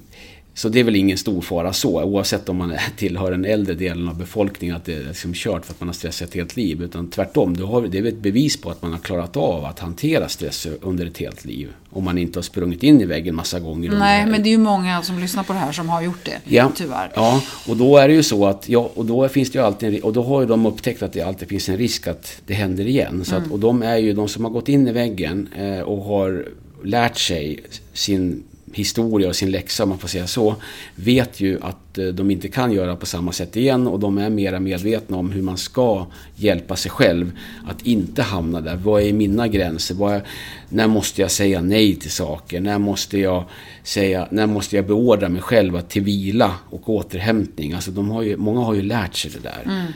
[0.57, 4.09] så det är väl ingen stor fara så, oavsett om man tillhör den äldre delen
[4.09, 6.81] av befolkningen, att det är liksom kört för att man har stressat ett helt liv.
[6.83, 7.53] Utan tvärtom,
[7.89, 11.17] det är ett bevis på att man har klarat av att hantera stress under ett
[11.17, 11.73] helt liv.
[11.89, 13.91] Om man inte har sprungit in i väggen massa gånger.
[13.91, 16.39] Nej, men det är ju många som lyssnar på det här som har gjort det,
[16.45, 17.11] ja, tyvärr.
[17.15, 20.03] Ja, och då är det ju så att, ja, och då finns det ju alltid,
[20.03, 22.87] och då har ju de upptäckt att det alltid finns en risk att det händer
[22.87, 23.25] igen.
[23.25, 23.51] Så att, mm.
[23.51, 26.45] och de är ju de som har gått in i väggen eh, och har
[26.83, 27.63] lärt sig
[27.93, 28.43] sin
[28.75, 30.55] historia och sin läxa, om man får säga så,
[30.95, 34.29] vet ju att eh, de inte kan göra på samma sätt igen och de är
[34.29, 37.31] mera medvetna om hur man ska hjälpa sig själv
[37.67, 38.75] att inte hamna där.
[38.75, 40.11] Vad är mina gränser?
[40.11, 40.23] Är,
[40.69, 42.61] när måste jag säga nej till saker?
[42.61, 43.43] När måste jag,
[43.83, 47.73] säga, när måste jag beordra mig själv till vila och återhämtning?
[47.73, 49.61] Alltså de har ju, många har ju lärt sig det där.
[49.65, 49.91] Mm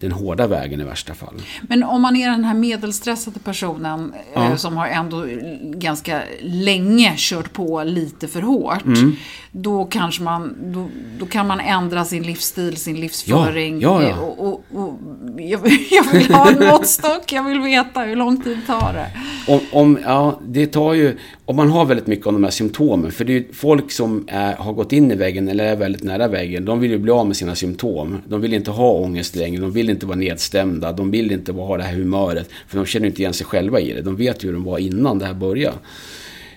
[0.00, 1.42] den hårda vägen i värsta fall.
[1.68, 4.50] Men om man är den här medelstressade personen ja.
[4.50, 5.24] eh, som har ändå
[5.62, 8.84] ganska länge kört på lite för hårt.
[8.84, 9.16] Mm.
[9.52, 13.80] Då kanske man, då, då, kan man ändra sin livsstil, sin livsföring.
[13.80, 14.20] Ja, ja, ja.
[14.20, 14.98] Och, och, och
[15.38, 19.10] jag, jag, vill ha en måttstock, jag vill veta hur lång tid tar det.
[19.52, 23.12] Om, om, ja, det tar ju, om man har väldigt mycket av de här symptomen.
[23.12, 26.02] För det är ju folk som är, har gått in i väggen eller är väldigt
[26.02, 26.64] nära väggen.
[26.64, 28.22] De vill ju bli av med sina symptom.
[28.26, 29.60] De vill inte ha ångest längre.
[29.60, 30.92] De vill vill inte vara nedstämda.
[30.92, 32.48] De vill inte ha det här humöret.
[32.68, 34.02] För de känner inte igen sig själva i det.
[34.02, 35.76] De vet ju hur de var innan det här började.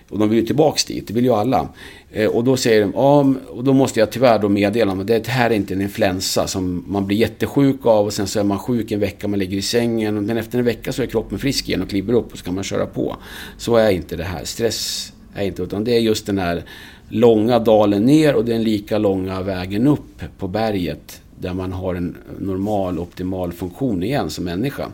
[0.08, 1.68] Och de vill ju tillbaks dit, det vill ju alla.
[2.12, 5.26] Eh, och då säger de, ja, och då måste jag tyvärr då meddela att det
[5.26, 8.58] här är inte en influensa som man blir jättesjuk av och sen så är man
[8.58, 10.26] sjuk en vecka, man ligger i sängen.
[10.26, 12.54] Men efter en vecka så är kroppen frisk igen och kliver upp och så kan
[12.54, 13.16] man köra på.
[13.58, 14.44] Så är inte det här.
[14.44, 16.62] Stress är inte, utan det är just den här
[17.08, 22.16] långa dalen ner och den lika långa vägen upp på berget där man har en
[22.38, 24.88] normal, optimal funktion igen som människa.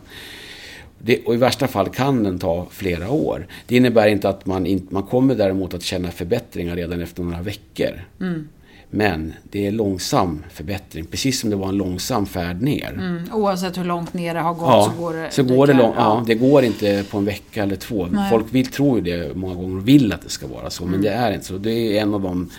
[0.99, 3.47] Det, och i värsta fall kan den ta flera år.
[3.67, 7.41] Det innebär inte att man, in, man kommer däremot att känna förbättringar redan efter några
[7.41, 8.01] veckor.
[8.19, 8.47] Mm.
[8.89, 12.93] Men det är långsam förbättring, precis som det var en långsam färd ner.
[12.93, 13.23] Mm.
[13.33, 15.31] Oavsett hur långt ner det har gått ja, så går det...
[15.31, 16.17] Så går det, lång, ja.
[16.19, 16.23] ja.
[16.27, 18.07] det går inte på en vecka eller två.
[18.11, 18.29] Nej.
[18.29, 20.91] Folk vill, tror ju det många gånger och vill att det ska vara så, mm.
[20.91, 21.57] men det är inte så.
[21.57, 22.49] Det är en av de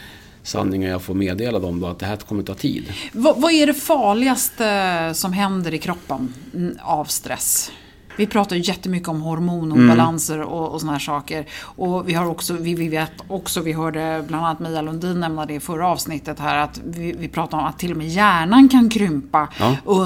[0.49, 2.93] sanningar jag får meddela dem då, att det här kommer ta tid.
[3.13, 6.35] vad, vad är det farligaste som händer i kroppen
[6.83, 7.71] av stress?
[8.19, 10.49] Vi pratar ju jättemycket om hormonobalanser mm.
[10.49, 11.47] och, och såna här saker.
[11.61, 15.47] Och vi har också, vi, vi vet också, vi hörde bland annat Mia Lundin nämna
[15.47, 18.69] det i förra avsnittet här, att vi, vi pratar om att till och med hjärnan
[18.69, 19.49] kan krympa.
[19.59, 19.77] Ja.
[19.85, 20.05] Och,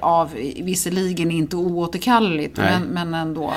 [0.00, 0.30] av,
[0.62, 3.52] visserligen inte oåterkalleligt, men, men ändå.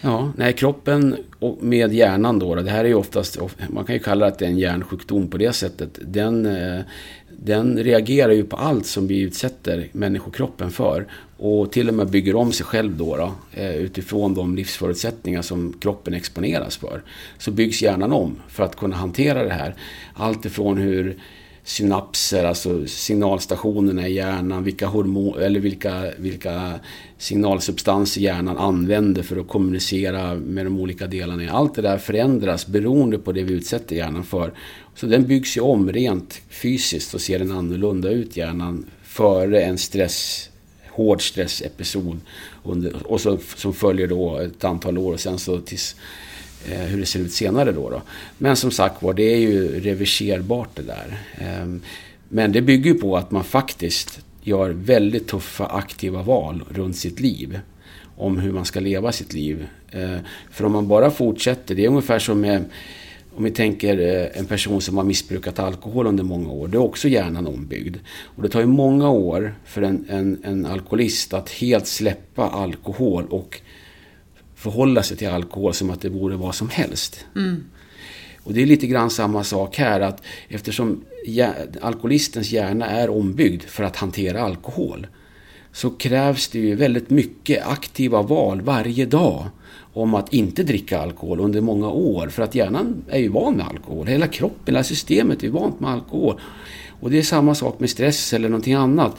[0.00, 1.16] Ja, nej, kroppen
[1.60, 4.44] med hjärnan då, det här är ju oftast, man kan ju kalla det att det
[4.44, 5.98] är en hjärnsjukdom på det sättet.
[6.02, 6.80] Den, eh,
[7.30, 11.06] den reagerar ju på allt som vi utsätter människokroppen för.
[11.36, 15.72] Och till och med bygger om sig själv då, då eh, utifrån de livsförutsättningar som
[15.80, 17.02] kroppen exponeras för.
[17.38, 19.74] Så byggs hjärnan om för att kunna hantera det här.
[20.14, 21.16] Allt ifrån hur
[21.68, 26.80] synapser, alltså signalstationerna i hjärnan, vilka, hormon, eller vilka, vilka
[27.18, 31.52] signalsubstanser hjärnan använder för att kommunicera med de olika delarna.
[31.52, 34.52] Allt det där förändras beroende på det vi utsätter hjärnan för.
[34.94, 39.78] Så den byggs ju om rent fysiskt och ser den annorlunda ut hjärnan före en
[39.78, 40.50] stress,
[40.90, 42.20] hård stressepisod
[42.64, 45.96] under, och så, som följer då ett antal år och sen så tills
[46.66, 48.02] Eh, hur det ser ut senare då, då.
[48.38, 51.18] Men som sagt var, det är ju reverserbart det där.
[51.38, 51.80] Ehm,
[52.28, 57.20] men det bygger ju på att man faktiskt gör väldigt tuffa aktiva val runt sitt
[57.20, 57.60] liv.
[58.16, 59.66] Om hur man ska leva sitt liv.
[59.92, 60.18] Ehm,
[60.50, 62.64] för om man bara fortsätter, det är ungefär som med
[63.38, 66.84] om vi tänker eh, en person som har missbrukat alkohol under många år, då är
[66.84, 67.96] också hjärnan ombyggd.
[68.08, 73.26] Och det tar ju många år för en, en, en alkoholist att helt släppa alkohol
[73.30, 73.60] och
[74.58, 77.24] förhålla sig till alkohol som att det vore vad som helst.
[77.36, 77.64] Mm.
[78.42, 81.04] Och det är lite grann samma sak här att eftersom
[81.80, 85.06] alkoholistens hjärna är ombyggd för att hantera alkohol
[85.72, 89.44] så krävs det ju väldigt mycket aktiva val varje dag
[89.92, 92.28] om att inte dricka alkohol under många år.
[92.28, 94.06] För att hjärnan är ju van med alkohol.
[94.06, 96.40] Hela kroppen, hela systemet är vant med alkohol.
[97.00, 99.16] Och det är samma sak med stress eller någonting annat.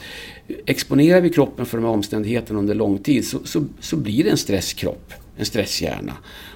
[0.66, 4.30] Exponerar vi kroppen för de här omständigheterna under lång tid så, så, så blir det
[4.30, 6.12] en stresskropp, en stresshjärna.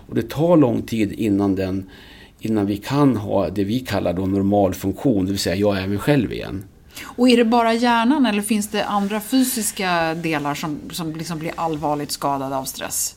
[0.09, 1.91] Och det tar lång tid innan, den,
[2.39, 5.87] innan vi kan ha det vi kallar då normal funktion, det vill säga jag är
[5.87, 6.65] mig själv igen.
[7.05, 11.53] Och är det bara hjärnan eller finns det andra fysiska delar som, som liksom blir
[11.57, 13.17] allvarligt skadade av stress?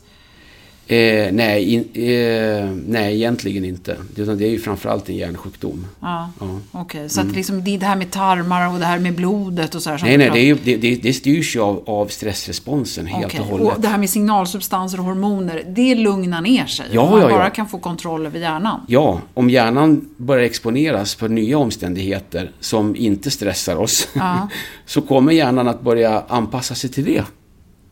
[0.89, 3.97] Eh, nej, in, eh, nej, egentligen inte.
[4.15, 5.87] Utan det är ju framförallt en hjärnsjukdom.
[5.99, 6.59] Ja, ja.
[6.71, 7.09] Okej, okay.
[7.09, 7.29] så mm.
[7.29, 9.99] att liksom det här med tarmar och det här med blodet och så här.
[10.03, 13.39] Nej, nej, det, är ju, det, det, styrs ju av, av stressresponsen helt okay.
[13.39, 13.75] och hållet.
[13.75, 16.85] Och det här med signalsubstanser och hormoner, det lugnar ner sig?
[16.91, 17.49] Ja, om man ja, bara ja.
[17.49, 18.81] kan få kontroll över hjärnan?
[18.87, 24.49] Ja, om hjärnan börjar exponeras för nya omständigheter som inte stressar oss, ja.
[24.85, 27.23] så kommer hjärnan att börja anpassa sig till det.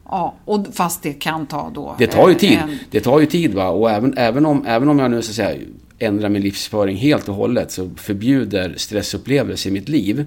[0.10, 1.96] Ja, och fast det kan ta då...
[1.98, 2.60] Det tar ju tid.
[2.64, 2.78] En...
[2.92, 3.70] Det tar ju tid va.
[3.70, 5.58] Och även, även, om, även om jag nu så att säga
[6.00, 10.26] ändrar min livsföring helt och hållet så förbjuder stressupplevelser i mitt liv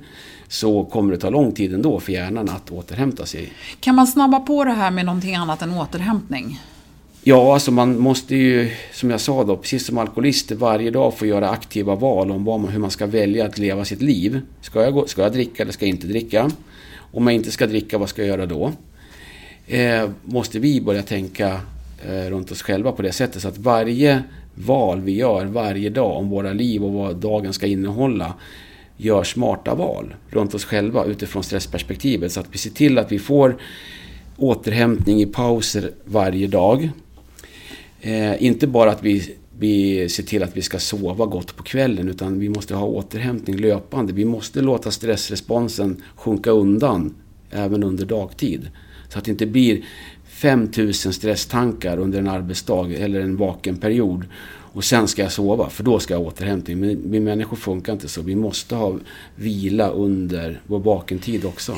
[0.48, 3.52] så kommer det ta lång tid ändå för hjärnan att återhämta sig.
[3.80, 6.60] Kan man snabba på det här med någonting annat än återhämtning?
[7.22, 11.26] Ja, alltså man måste ju, som jag sa då, precis som alkoholist, varje dag få
[11.26, 14.40] göra aktiva val om vad man, hur man ska välja att leva sitt liv.
[14.60, 16.50] Ska jag, gå, ska jag dricka eller ska jag inte dricka?
[17.12, 18.72] Om jag inte ska dricka, vad ska jag göra då?
[19.68, 21.60] Eh, måste vi börja tänka
[22.06, 23.42] eh, runt oss själva på det sättet.
[23.42, 24.22] Så att varje
[24.54, 28.34] val vi gör varje dag om våra liv och vad dagen ska innehålla
[28.96, 32.32] gör smarta val runt oss själva utifrån stressperspektivet.
[32.32, 33.56] Så att vi ser till att vi får
[34.36, 36.90] återhämtning i pauser varje dag.
[38.00, 42.08] Eh, inte bara att vi, vi ser till att vi ska sova gott på kvällen
[42.08, 44.12] utan vi måste ha återhämtning löpande.
[44.12, 47.14] Vi måste låta stressresponsen sjunka undan
[47.50, 48.70] även under dagtid.
[49.08, 49.84] Så att det inte blir
[50.28, 54.24] 5000 stresstankar under en arbetsdag eller en vaken period.
[54.72, 56.80] Och sen ska jag sova, för då ska jag återhämtning.
[56.80, 58.22] Men vi människor funkar inte så.
[58.22, 58.98] Vi måste ha
[59.36, 61.76] vila under vår vakentid också.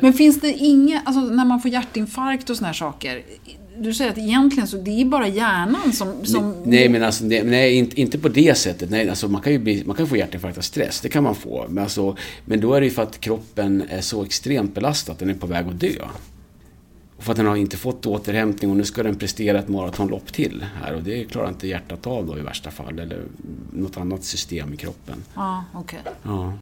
[0.00, 3.22] Men finns det inga, alltså när man får hjärtinfarkt och såna här saker.
[3.78, 6.26] Du säger att egentligen så det är bara hjärnan som...
[6.26, 6.54] som...
[6.64, 8.90] Nej, men alltså, det, nej, inte, inte på det sättet.
[8.90, 11.34] Nej, alltså, man kan ju bli, man kan få hjärtinfarkt av stress, det kan man
[11.34, 11.66] få.
[11.68, 15.18] Men, alltså, men då är det ju för att kroppen är så extremt belastad att
[15.18, 16.04] den är på väg att dö.
[17.18, 20.32] Och för att den har inte fått återhämtning och nu ska den prestera ett maratonlopp
[20.32, 23.22] till här och det klarar inte hjärtat av då i värsta fall eller
[23.72, 25.24] något annat system i kroppen.
[25.34, 26.00] Ja, okej.
[26.02, 26.12] Okay.
[26.22, 26.52] Ja.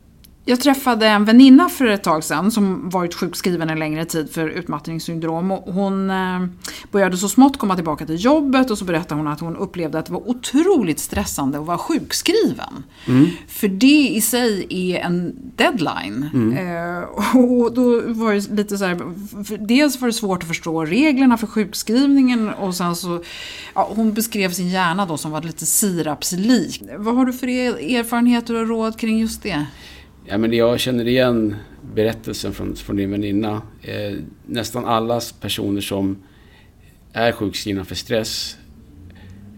[0.48, 4.48] Jag träffade en väninna för ett tag sedan som varit sjukskriven en längre tid för
[4.48, 5.50] utmattningssyndrom.
[5.50, 6.46] Hon eh,
[6.90, 10.06] började så smått komma tillbaka till jobbet och så berättade hon att hon upplevde att
[10.06, 12.84] det var otroligt stressande att vara sjukskriven.
[13.06, 13.26] Mm.
[13.48, 16.30] För det i sig är en deadline.
[16.34, 16.56] Mm.
[16.56, 17.02] Eh,
[17.36, 19.00] och då var det lite så här,
[19.66, 23.22] dels var det svårt att förstå reglerna för sjukskrivningen och sen så,
[23.74, 26.82] ja, hon beskrev sin hjärna då som var lite sirapslik.
[26.98, 29.66] Vad har du för erfarenheter och råd kring just det?
[30.28, 31.56] Ja, men jag känner igen
[31.94, 33.62] berättelsen från, från din väninna.
[33.82, 34.14] Eh,
[34.46, 36.16] nästan alla personer som
[37.12, 38.56] är sjukskrivna för stress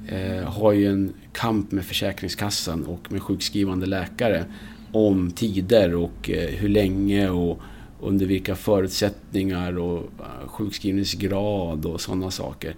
[0.08, 4.44] eh, har ju en kamp med Försäkringskassan och med sjukskrivande läkare
[4.92, 7.60] om tider och eh, hur länge och
[8.00, 12.76] under vilka förutsättningar och eh, sjukskrivningsgrad och sådana saker.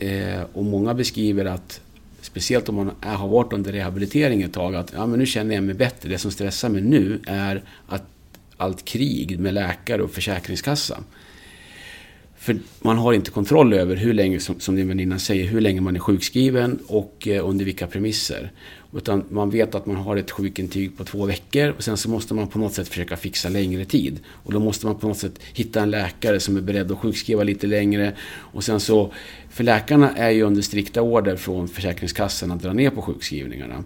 [0.00, 1.80] Eh, och många beskriver att
[2.36, 5.64] speciellt om man har varit under rehabilitering ett tag, att ja, men nu känner jag
[5.64, 6.08] mig bättre.
[6.08, 8.02] Det som stressar mig nu är att
[8.56, 10.98] allt krig med läkare och försäkringskassa.
[12.36, 15.80] För man har inte kontroll över hur länge, som, som din väninna säger, hur länge
[15.80, 18.52] man är sjukskriven och eh, under vilka premisser.
[18.96, 22.34] Utan man vet att man har ett sjukintyg på två veckor och sen så måste
[22.34, 24.20] man på något sätt försöka fixa längre tid.
[24.28, 27.42] Och då måste man på något sätt hitta en läkare som är beredd att sjukskriva
[27.42, 28.12] lite längre.
[28.36, 29.12] Och sen så,
[29.50, 33.84] för läkarna är ju under strikta order från Försäkringskassan att dra ner på sjukskrivningarna.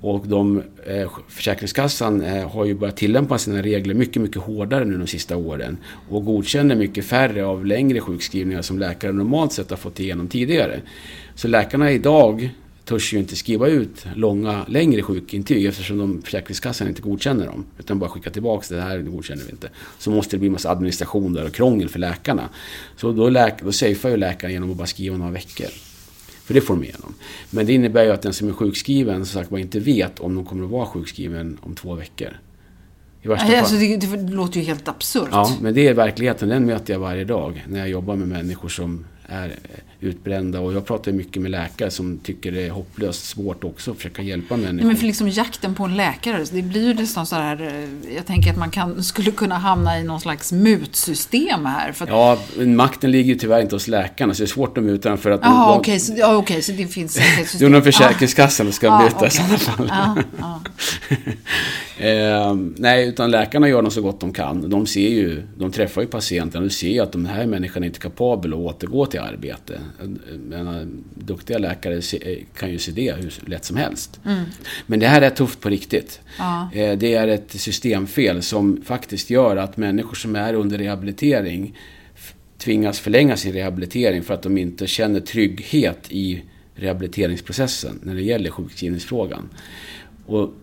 [0.00, 4.98] Och de, eh, Försäkringskassan eh, har ju börjat tillämpa sina regler mycket, mycket hårdare nu
[4.98, 5.76] de sista åren.
[6.08, 10.80] Och godkänner mycket färre av längre sjukskrivningar som läkare normalt sett har fått igenom tidigare.
[11.34, 12.50] Så läkarna idag
[12.84, 17.64] törs ju inte skriva ut långa, längre sjukintyg eftersom de, Försäkringskassan inte godkänner dem.
[17.78, 19.68] Utan bara skickar tillbaka det här godkänner vi inte.
[19.98, 22.48] Så måste det bli massa administration där och krångel för läkarna.
[22.96, 25.68] Så då, läk, då safear ju läkaren genom att bara skriva några veckor.
[26.44, 27.14] För det får de igenom.
[27.50, 30.44] Men det innebär ju att den som är sjukskriven som sagt inte vet om de
[30.44, 32.40] kommer att vara sjukskriven om två veckor.
[33.22, 33.58] I värsta.
[33.58, 35.28] Alltså, det, det låter ju helt absurt.
[35.30, 36.48] Ja, men det är verkligheten.
[36.48, 39.54] Den möter jag varje dag när jag jobbar med människor som är
[40.00, 40.60] utbrända.
[40.60, 44.22] Och jag pratar mycket med läkare som tycker det är hopplöst svårt också att försöka
[44.22, 44.86] hjälpa människor.
[44.88, 47.60] men för liksom jakten på en läkare, det blir ju nästan så här,
[48.06, 51.94] eh, jag tänker att man kan, skulle kunna hamna i någon slags mutsystem här.
[52.08, 55.18] Ja, makten ligger ju tyvärr inte hos läkarna så det är svårt att muta dem
[55.18, 55.40] för att...
[55.42, 57.72] Jaha, de- okej, så, ja, okej, så det finns säkert Det är system.
[57.72, 59.30] nog Försäkringskassan som ska Ja, muta i okej.
[59.30, 59.86] sådana fall.
[59.88, 60.60] Ja, ja.
[61.98, 64.70] Eh, nej, utan läkarna gör nog så gott de kan.
[64.70, 67.88] De ser ju, de träffar ju patienterna och ser ju att de här människorna är
[67.88, 69.80] inte kapabla att återgå till arbete.
[70.00, 74.20] Jag menar, duktiga läkare se, kan ju se det hur lätt som helst.
[74.86, 76.20] Men det här är tufft på riktigt.
[76.38, 76.68] Ja.
[76.72, 81.74] Eh, det är ett systemfel som faktiskt gör att människor som är under rehabilitering
[82.58, 86.42] tvingas förlänga sin rehabilitering för att de inte känner trygghet i
[86.74, 89.48] rehabiliteringsprocessen när det gäller sjukskrivningsfrågan.
[90.26, 90.54] Och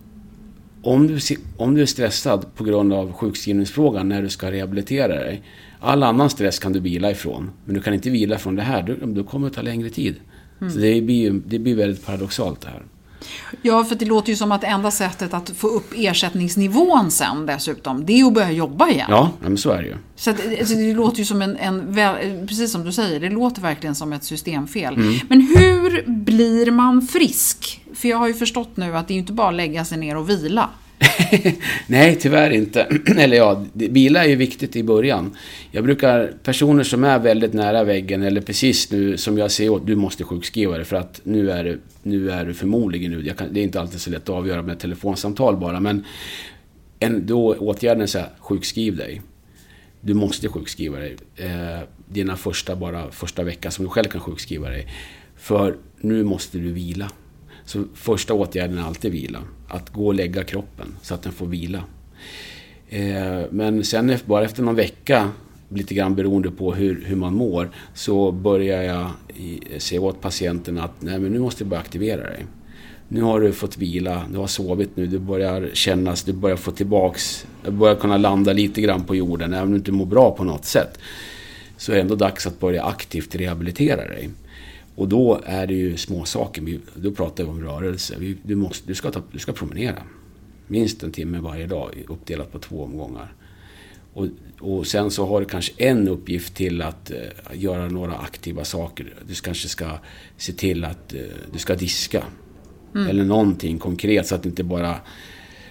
[0.84, 1.19] om du,
[1.57, 5.41] om du är stressad på grund av sjukskrivningsfrågan när du ska rehabilitera dig.
[5.79, 7.51] All annan stress kan du vila ifrån.
[7.65, 8.84] Men du kan inte vila från det här.
[8.84, 10.15] Då, då kommer det ta längre tid.
[10.59, 12.84] Så det blir, det blir väldigt paradoxalt det här.
[13.61, 18.05] Ja, för det låter ju som att enda sättet att få upp ersättningsnivån sen dessutom,
[18.05, 19.07] det är att börja jobba igen.
[19.09, 19.95] Ja, men så är det ju.
[20.15, 23.30] Så att, alltså, det låter ju som en, en väl, precis som du säger, det
[23.30, 24.93] låter verkligen som ett systemfel.
[24.93, 25.19] Mm.
[25.30, 27.82] Men hur blir man frisk?
[27.93, 29.97] För jag har ju förstått nu att det är ju inte bara att lägga sig
[29.97, 30.69] ner och vila.
[31.88, 32.88] Nej, tyvärr inte.
[33.18, 35.36] eller ja, bilar vila är ju viktigt i början.
[35.72, 39.88] Jag brukar, personer som är väldigt nära väggen eller precis nu som jag säger åt,
[39.88, 43.26] du måste sjukskriva dig för att nu är, du- nu är du förmodligen nu.
[43.28, 46.05] Jag kan, det är inte alltid så lätt att avgöra med ett telefonsamtal bara, men
[46.99, 49.22] en, då åtgärden är så här, sjukskriv dig.
[50.01, 51.16] Du måste sjukskriva dig.
[51.36, 54.88] Eh, dina första, bara första vecka som du själv kan sjukskriva dig.
[55.38, 57.12] För nu måste du vila.
[57.72, 59.39] Så första åtgärden är alltid vila.
[59.67, 61.84] Att gå och lägga kroppen så att den får vila.
[62.89, 65.30] Eh, men sen efter, bara efter någon vecka,
[65.69, 69.09] lite grann beroende på hur, hur man mår, så börjar jag
[69.78, 72.45] se åt patienten att nej, men nu måste du börja aktivera dig.
[73.07, 76.72] Nu har du fått vila, du har sovit nu, du börjar kännas, du börjar få
[76.72, 80.32] tillbaks, du börjar kunna landa lite grann på jorden, även om du inte mår bra
[80.32, 80.99] på något sätt.
[81.78, 84.30] Så är det ändå dags att börja aktivt rehabilitera dig.
[85.02, 86.80] Och då är det ju små saker.
[86.95, 88.16] Då pratar vi om rörelse.
[88.20, 90.04] Vi- Du, måste, du, ska ta, du ska promenera.
[90.68, 93.34] Minst en timme varje dag uppdelat på två omgångar.
[94.14, 94.28] Och,
[94.60, 97.18] och sen så har du kanske en uppgift till att eh,
[97.54, 99.14] göra några aktiva saker.
[99.28, 99.86] Du kanske ska
[100.38, 101.20] se till att eh,
[101.54, 102.24] du ska diska.
[103.10, 104.95] Eller någonting konkret så att inte bara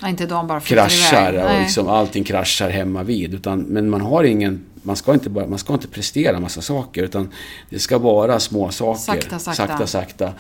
[0.03, 3.35] Nej, inte dagen bara kraschar och liksom allting kraschar hemma vid.
[3.35, 7.03] Utan, men man har ingen, man ska inte, bara, man ska inte prestera massa saker
[7.03, 7.33] utan
[7.70, 9.01] det ska vara små saker.
[9.01, 9.66] Sakta, sakta.
[9.66, 10.33] sakta, sakta.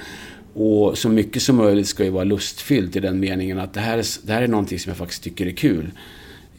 [0.54, 3.98] Och så mycket som möjligt ska ju vara lustfyllt i den meningen att det här
[3.98, 5.90] är, det här är någonting som jag faktiskt tycker är kul.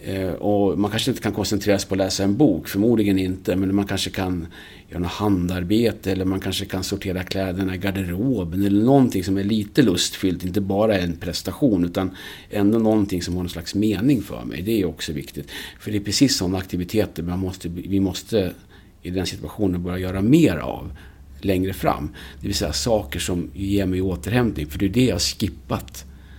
[0.04, 3.56] Eh, och man kanske inte kan koncentrera sig på att läsa en bok, förmodligen inte,
[3.56, 4.48] men man kanske kan
[4.90, 9.44] göra något handarbete eller man kanske kan sortera kläderna i garderoben eller någonting som är
[9.44, 12.12] lite lustfyllt, inte bara en prestation utan
[12.50, 14.62] ändå någonting som har någon slags mening för mig.
[14.62, 15.52] Det är också viktigt.
[15.80, 18.52] För det är precis sådana aktiviteter man måste, vi måste
[19.02, 20.92] i den situationen börja göra mer av
[21.42, 22.10] längre fram.
[22.42, 25.20] Det vill säga saker som ger mig återhämtning, för det är det jag har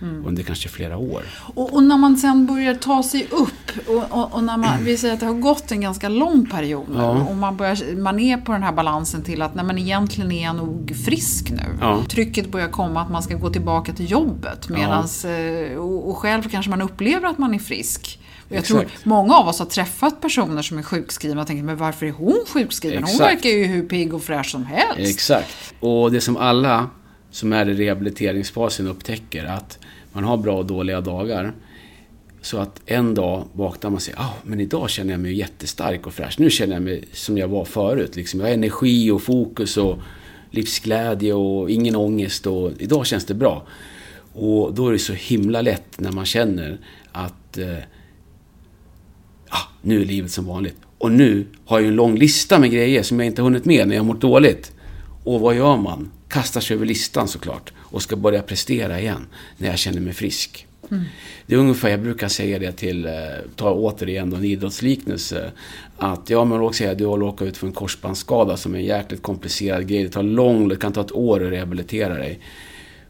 [0.03, 1.23] skippat under kanske flera år.
[1.55, 4.97] Och, och när man sen börjar ta sig upp och, och, och när man, vi
[4.97, 7.09] säger att det har gått en ganska lång period nu Ja.
[7.29, 10.43] och man, börjar, man är på den här balansen till att nej, men egentligen är
[10.43, 11.77] jag nog frisk nu.
[11.81, 12.03] Ja.
[12.09, 16.49] Trycket börjar komma att man ska gå tillbaka till jobbet medans, eh, och, och själv
[16.49, 18.19] kanske man upplever att man är frisk.
[18.49, 19.05] Jag tror Exakt.
[19.05, 22.43] många av oss har träffat personer som är sjukskrivna och tänker, men varför är hon
[22.47, 23.03] sjukskriven?
[23.03, 23.31] Hon Exakt.
[23.31, 25.15] verkar ju hur pigg och fräsch som helst.
[25.15, 25.73] Exakt.
[25.79, 26.89] Och det som alla
[27.33, 29.79] som är i rehabiliteringsfasen upptäcker att
[30.11, 31.53] man har bra och dåliga dagar.
[32.41, 36.07] Så att en dag vaknar man och säger, oh, men idag känner jag mig jättestark
[36.07, 36.39] och fräsch.
[36.39, 38.15] Nu känner jag mig som jag var förut.
[38.15, 38.39] Liksom.
[38.39, 39.99] Jag har energi och fokus och
[40.51, 43.67] livsglädje och ingen ångest och idag känns det bra.
[44.33, 46.77] Och då är det så himla lätt när man känner
[47.11, 47.77] att eh,
[49.49, 50.77] ah, nu är livet som vanligt.
[50.97, 53.87] Och nu har jag en lång lista med grejer som jag inte har hunnit med
[53.87, 54.71] när jag har mått dåligt.
[55.23, 56.11] Och vad gör man?
[56.33, 59.27] Kastar sig över listan såklart och ska börja prestera igen
[59.57, 60.67] när jag känner mig frisk.
[61.45, 63.11] Det är ungefär, jag brukar säga det till, eh,
[63.55, 65.51] ta återigen då en idrottsliknelse,
[65.97, 68.85] att ja men låt säga du har råkat ut för en korsbandsskada som är en
[68.85, 70.03] jäkligt komplicerad grej.
[70.03, 72.39] Det tar lång, det kan ta ett år att rehabilitera dig.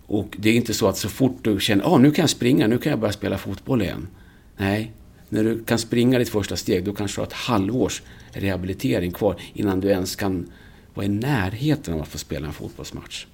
[0.08, 2.68] Och det är inte så att så fort du känner, ah, nu kan jag springa,
[2.68, 4.08] nu kan jag börja spela fotboll igen.
[4.58, 4.92] Nej,
[5.30, 8.02] när du kan springa ditt första steg, då kanske du har ett halvårs
[8.32, 10.46] rehabilitering kvar innan du ens kan
[10.94, 13.26] vara i närheten av att få spela en fotbollsmatch.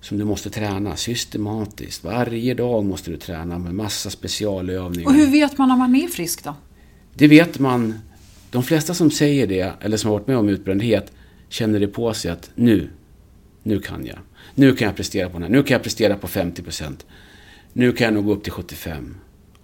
[0.00, 2.04] som du måste träna systematiskt.
[2.04, 5.08] Varje dag måste du träna med massa specialövningar.
[5.08, 6.54] Och hur vet man när man är frisk då?
[7.14, 7.98] Det vet man.
[8.50, 11.12] De flesta som säger det, eller som har varit med om utbrändhet,
[11.48, 12.90] känner det på sig att nu,
[13.62, 14.18] nu kan jag.
[14.54, 15.50] Nu kan jag prestera på den här.
[15.50, 16.96] Nu kan jag prestera på 50%.
[17.72, 19.16] Nu kan jag nog gå upp till 75.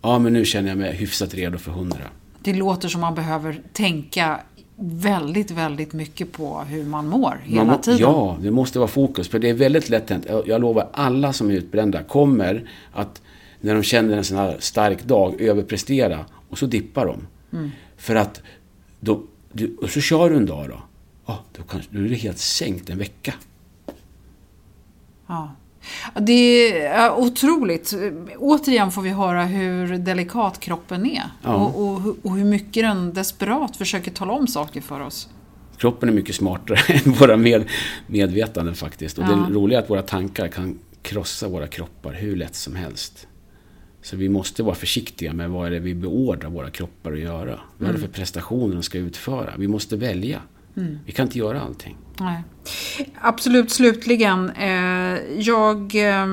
[0.02, 1.98] Ja, men nu känner jag mig hyfsat redo för 100.
[2.42, 4.40] Det låter som man behöver tänka
[4.82, 8.00] väldigt, väldigt mycket på hur man mår hela Man må, tiden.
[8.00, 9.28] Ja, det måste vara fokus.
[9.28, 10.26] För det är väldigt lätt hänt.
[10.28, 13.22] Jag jag lovar, alla som är utbrända kommer att
[13.60, 17.26] när de känner en sån här stark dag överprestera och så dippar de.
[17.52, 17.70] Mm.
[17.96, 18.42] För att
[19.00, 19.22] då,
[19.52, 20.82] du, och så kör du en dag då.
[21.26, 23.34] Ja, då, kan, då är det helt sänkt en vecka.
[25.26, 25.50] Ja.
[26.20, 27.94] Det är otroligt.
[28.38, 31.22] Återigen får vi höra hur delikat kroppen är.
[31.42, 31.54] Ja.
[31.54, 35.28] Och, och, och hur mycket den desperat försöker tala om saker för oss.
[35.76, 37.64] Kroppen är mycket smartare än våra med,
[38.06, 39.18] medvetanden faktiskt.
[39.18, 39.28] Och Ja.
[39.48, 43.26] det roliga är att våra tankar kan krossa våra kroppar hur lätt som helst.
[44.02, 47.60] Så vi måste vara försiktiga med vad är det vi beordrar våra kroppar att göra.
[47.78, 49.54] Vad är det för prestationer de ska utföra?
[49.58, 50.40] Vi måste välja.
[51.06, 51.96] Vi kan inte göra allting.
[52.20, 52.42] Nej.
[53.20, 54.50] Absolut, slutligen.
[54.50, 54.70] Eh,
[55.38, 56.26] jag eh,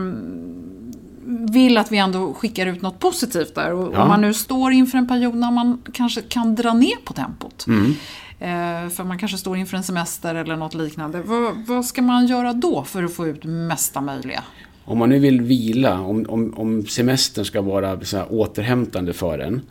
[1.51, 3.73] vill att vi ändå skickar ut något positivt där.
[3.73, 4.01] Och, Ja.
[4.01, 7.65] Om man nu står inför en period när man kanske kan dra ner på tempot.
[7.67, 7.93] Mm.
[8.39, 11.21] Eh, för man kanske står inför en semester eller något liknande.
[11.21, 14.43] Vad, vad ska man göra då för att få ut mesta möjliga?
[14.85, 19.61] Om man nu vill vila, om, om, om semestern ska vara så återhämtande för en.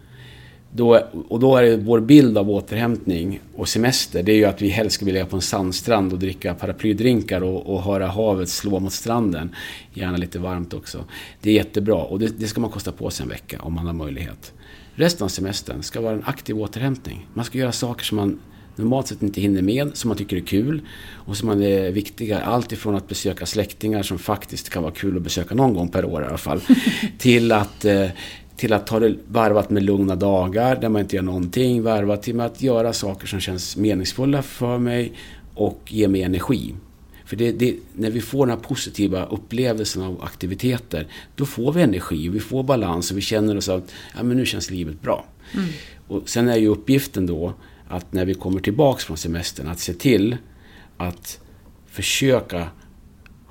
[0.77, 4.63] Då, och då är det vår bild av återhämtning och semester, det är ju att
[4.63, 8.49] vi helst ska vilja ligga på en sandstrand och dricka paraplydrinkar och, och höra havet
[8.49, 9.55] slå mot stranden.
[9.95, 11.05] Gärna lite varmt också.
[11.41, 13.87] Det är jättebra och det, det ska man kosta på sig en vecka om man
[13.87, 14.53] har möjlighet.
[14.95, 17.27] Resten av semestern ska vara en aktiv återhämtning.
[17.35, 18.39] Man ska göra saker som man
[18.77, 20.81] normalt sett inte hinner med, som man tycker är kul
[21.13, 22.41] och som man är viktiga.
[22.41, 26.05] Allt ifrån att besöka släktingar som faktiskt kan vara kul att besöka någon gång per
[26.05, 26.61] år i alla fall.
[27.19, 28.09] till att eh,
[28.57, 31.83] till att ta det varvat med lugna dagar där man inte gör någonting.
[31.83, 35.13] Varvat till att göra saker som känns meningsfulla för mig
[35.55, 36.75] och ger mig energi.
[37.25, 41.83] För det, det, när vi får den här positiva upplevelsen av aktiviteter, då får vi
[41.83, 45.25] energi, vi får balans och vi känner oss att ja, men nu känns livet bra.
[46.09, 47.55] Och sen är ju uppgiften då
[47.89, 50.37] att när vi kommer tillbaks från semestern, att se till
[50.97, 51.41] att
[51.87, 52.69] försöka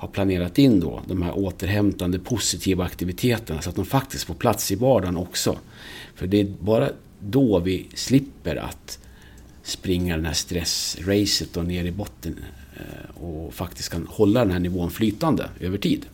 [0.05, 4.71] ha planerat in då de här återhämtande positiva aktiviteterna så att de faktiskt får plats
[4.71, 5.57] i vardagen också.
[6.15, 6.89] För det är bara
[7.19, 8.99] då vi slipper att
[9.63, 12.39] springa den här stressracet och ner i botten
[12.75, 16.05] eh, och faktiskt kan hålla den här nivån flytande över tid.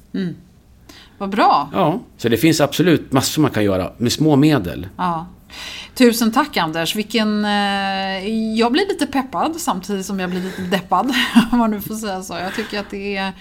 [1.17, 1.69] Vad bra!
[1.73, 4.87] Ja, så det finns absolut massor man kan göra med små medel.
[4.97, 5.27] Ja.
[5.95, 6.95] Tusen tack Anders.
[6.95, 8.27] Vilken, eh,
[8.57, 11.13] jag blir lite peppad samtidigt som jag blir lite deppad.
[11.51, 12.33] Om man nu får säga så.
[12.33, 13.33] Jag tycker att det är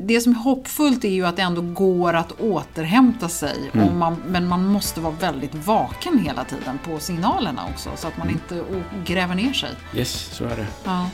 [0.00, 3.70] det som är hoppfullt är ju att det ändå går att återhämta sig.
[3.74, 7.90] Om man, men man måste vara väldigt vaken hela tiden på signalerna också.
[7.96, 9.70] Så att man inte å- gräver ner sig.
[9.94, 10.66] Yes, så är det.
[10.84, 11.08] Ja.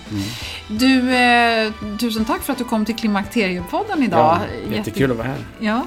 [0.69, 4.39] Du, eh, tusen tack för att du kom till Klimakteriepodden idag.
[4.69, 5.39] Ja, jättekul att vara här.
[5.61, 5.83] Ja.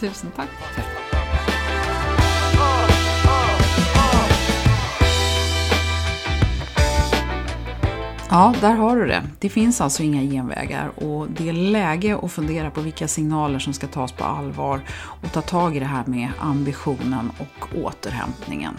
[0.00, 0.48] Tusen tack.
[8.30, 9.22] Ja, där har du det.
[9.38, 13.72] Det finns alltså inga genvägar och det är läge att fundera på vilka signaler som
[13.72, 14.80] ska tas på allvar
[15.22, 18.74] och ta tag i det här med ambitionen och återhämtningen.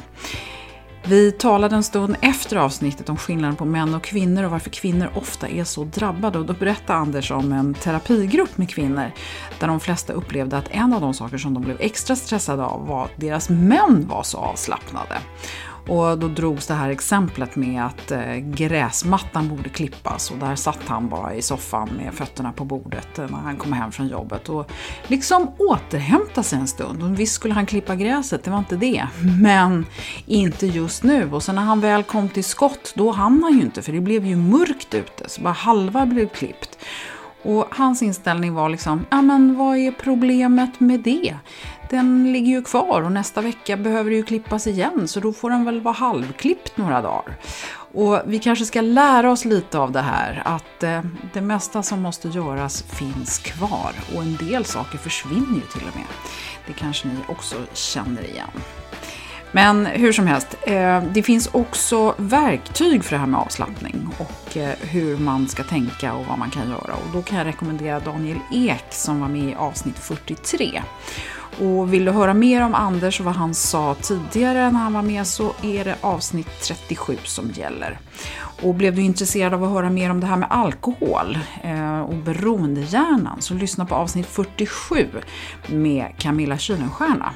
[1.06, 5.12] Vi talade en stund efter avsnittet om skillnaden på män och kvinnor och varför kvinnor
[5.16, 6.40] ofta är så drabbade.
[6.40, 9.12] Och då berättade Anders om en terapigrupp med kvinnor
[9.60, 12.88] där de flesta upplevde att en av de saker som de blev extra stressade av
[12.88, 15.18] var att deras män var så avslappnade.
[15.88, 20.88] Och då drogs det här exemplet med att eh, gräsmattan borde klippas och där satt
[20.88, 24.50] han bara i soffan med fötterna på bordet eh, när han kom hem från jobbet
[24.50, 24.72] och
[25.08, 27.04] liksom återhämta sig en stund.
[27.04, 29.08] Och visst skulle han klippa gräset, det var inte det.
[29.42, 29.86] Men
[30.26, 31.32] inte just nu.
[31.32, 34.02] Och sen när han väl kom till skott, då hann han ju inte för det
[34.02, 36.78] blev ju mörkt ute så bara halva blev klippt.
[37.44, 41.36] Och hans inställning var liksom, ja men vad är problemet med det?
[41.90, 45.50] Den ligger ju kvar och nästa vecka behöver det ju klippas igen så då får
[45.50, 47.38] den väl vara halvklippt några dagar.
[47.94, 51.02] Och vi kanske ska lära oss lite av det här, att eh,
[51.34, 55.96] det mesta som måste göras finns kvar och en del saker försvinner ju till och
[55.96, 56.06] med.
[56.68, 58.50] Det kanske ni också känner igen.
[59.52, 64.58] Men hur som helst, eh, det finns också verktyg för det här med avslappning och
[64.58, 66.94] eh, hur man ska tänka och vad man kan göra.
[66.94, 70.82] Och då kan jag rekommendera Daniel Ek som var med i avsnitt 43.
[71.60, 75.02] Och vill du höra mer om Anders och vad han sa tidigare när han var
[75.02, 78.00] med så är det avsnitt 37 som gäller.
[78.64, 82.16] Och blev du intresserad av att höra mer om det här med alkohol eh, och
[82.16, 85.08] beroendehjärnan så lyssna på avsnitt 47
[85.68, 87.34] med Camilla Kylenstierna.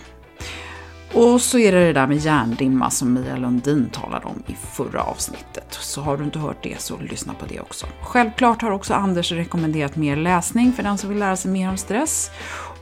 [1.13, 5.03] Och så är det det där med hjärndimma som Mia Lundin talade om i förra
[5.03, 5.67] avsnittet.
[5.69, 7.85] Så har du inte hört det så lyssna på det också.
[8.01, 11.77] Självklart har också Anders rekommenderat mer läsning för den som vill lära sig mer om
[11.77, 12.31] stress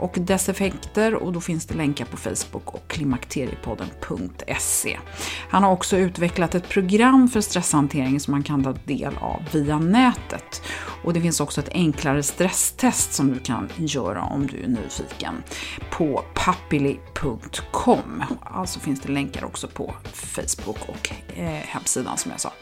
[0.01, 4.99] och dess effekter och då finns det länkar på Facebook och klimakteriepodden.se.
[5.49, 9.79] Han har också utvecklat ett program för stresshantering som man kan ta del av via
[9.79, 10.61] nätet.
[11.03, 15.43] Och det finns också ett enklare stresstest som du kan göra om du är nyfiken
[15.91, 18.23] på pappili.com.
[18.41, 22.53] Alltså finns det länkar också på Facebook och eh, hemsidan som jag sa.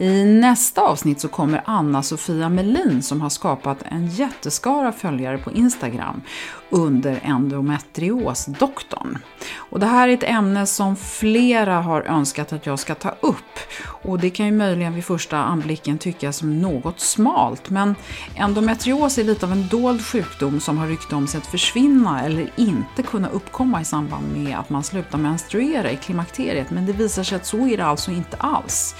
[0.00, 6.22] I nästa avsnitt så kommer Anna-Sofia Melin som har skapat en jätteskara följare på Instagram
[6.70, 9.18] under endometriosdoktorn.
[9.56, 13.58] Och det här är ett ämne som flera har önskat att jag ska ta upp.
[14.02, 17.94] Och det kan ju möjligen vid första anblicken tyckas som något smalt, men
[18.34, 22.52] endometrios är lite av en dold sjukdom som har rykte om sig att försvinna eller
[22.56, 27.22] inte kunna uppkomma i samband med att man slutar menstruera i klimakteriet, men det visar
[27.22, 28.94] sig att så är det alltså inte alls.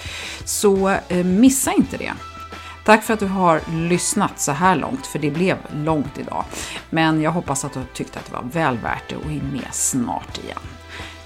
[0.45, 2.13] Så Eh, missa inte det.
[2.85, 6.45] Tack för att du har lyssnat så här långt, för det blev långt idag.
[6.89, 9.67] Men jag hoppas att du tyckte att det var väl värt det och är med
[9.71, 10.59] snart igen.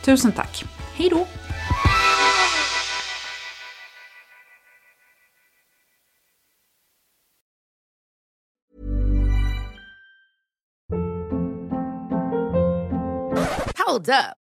[0.05, 0.63] Tusen tack.
[0.95, 1.27] Hej då!
[13.87, 14.44] Hold up.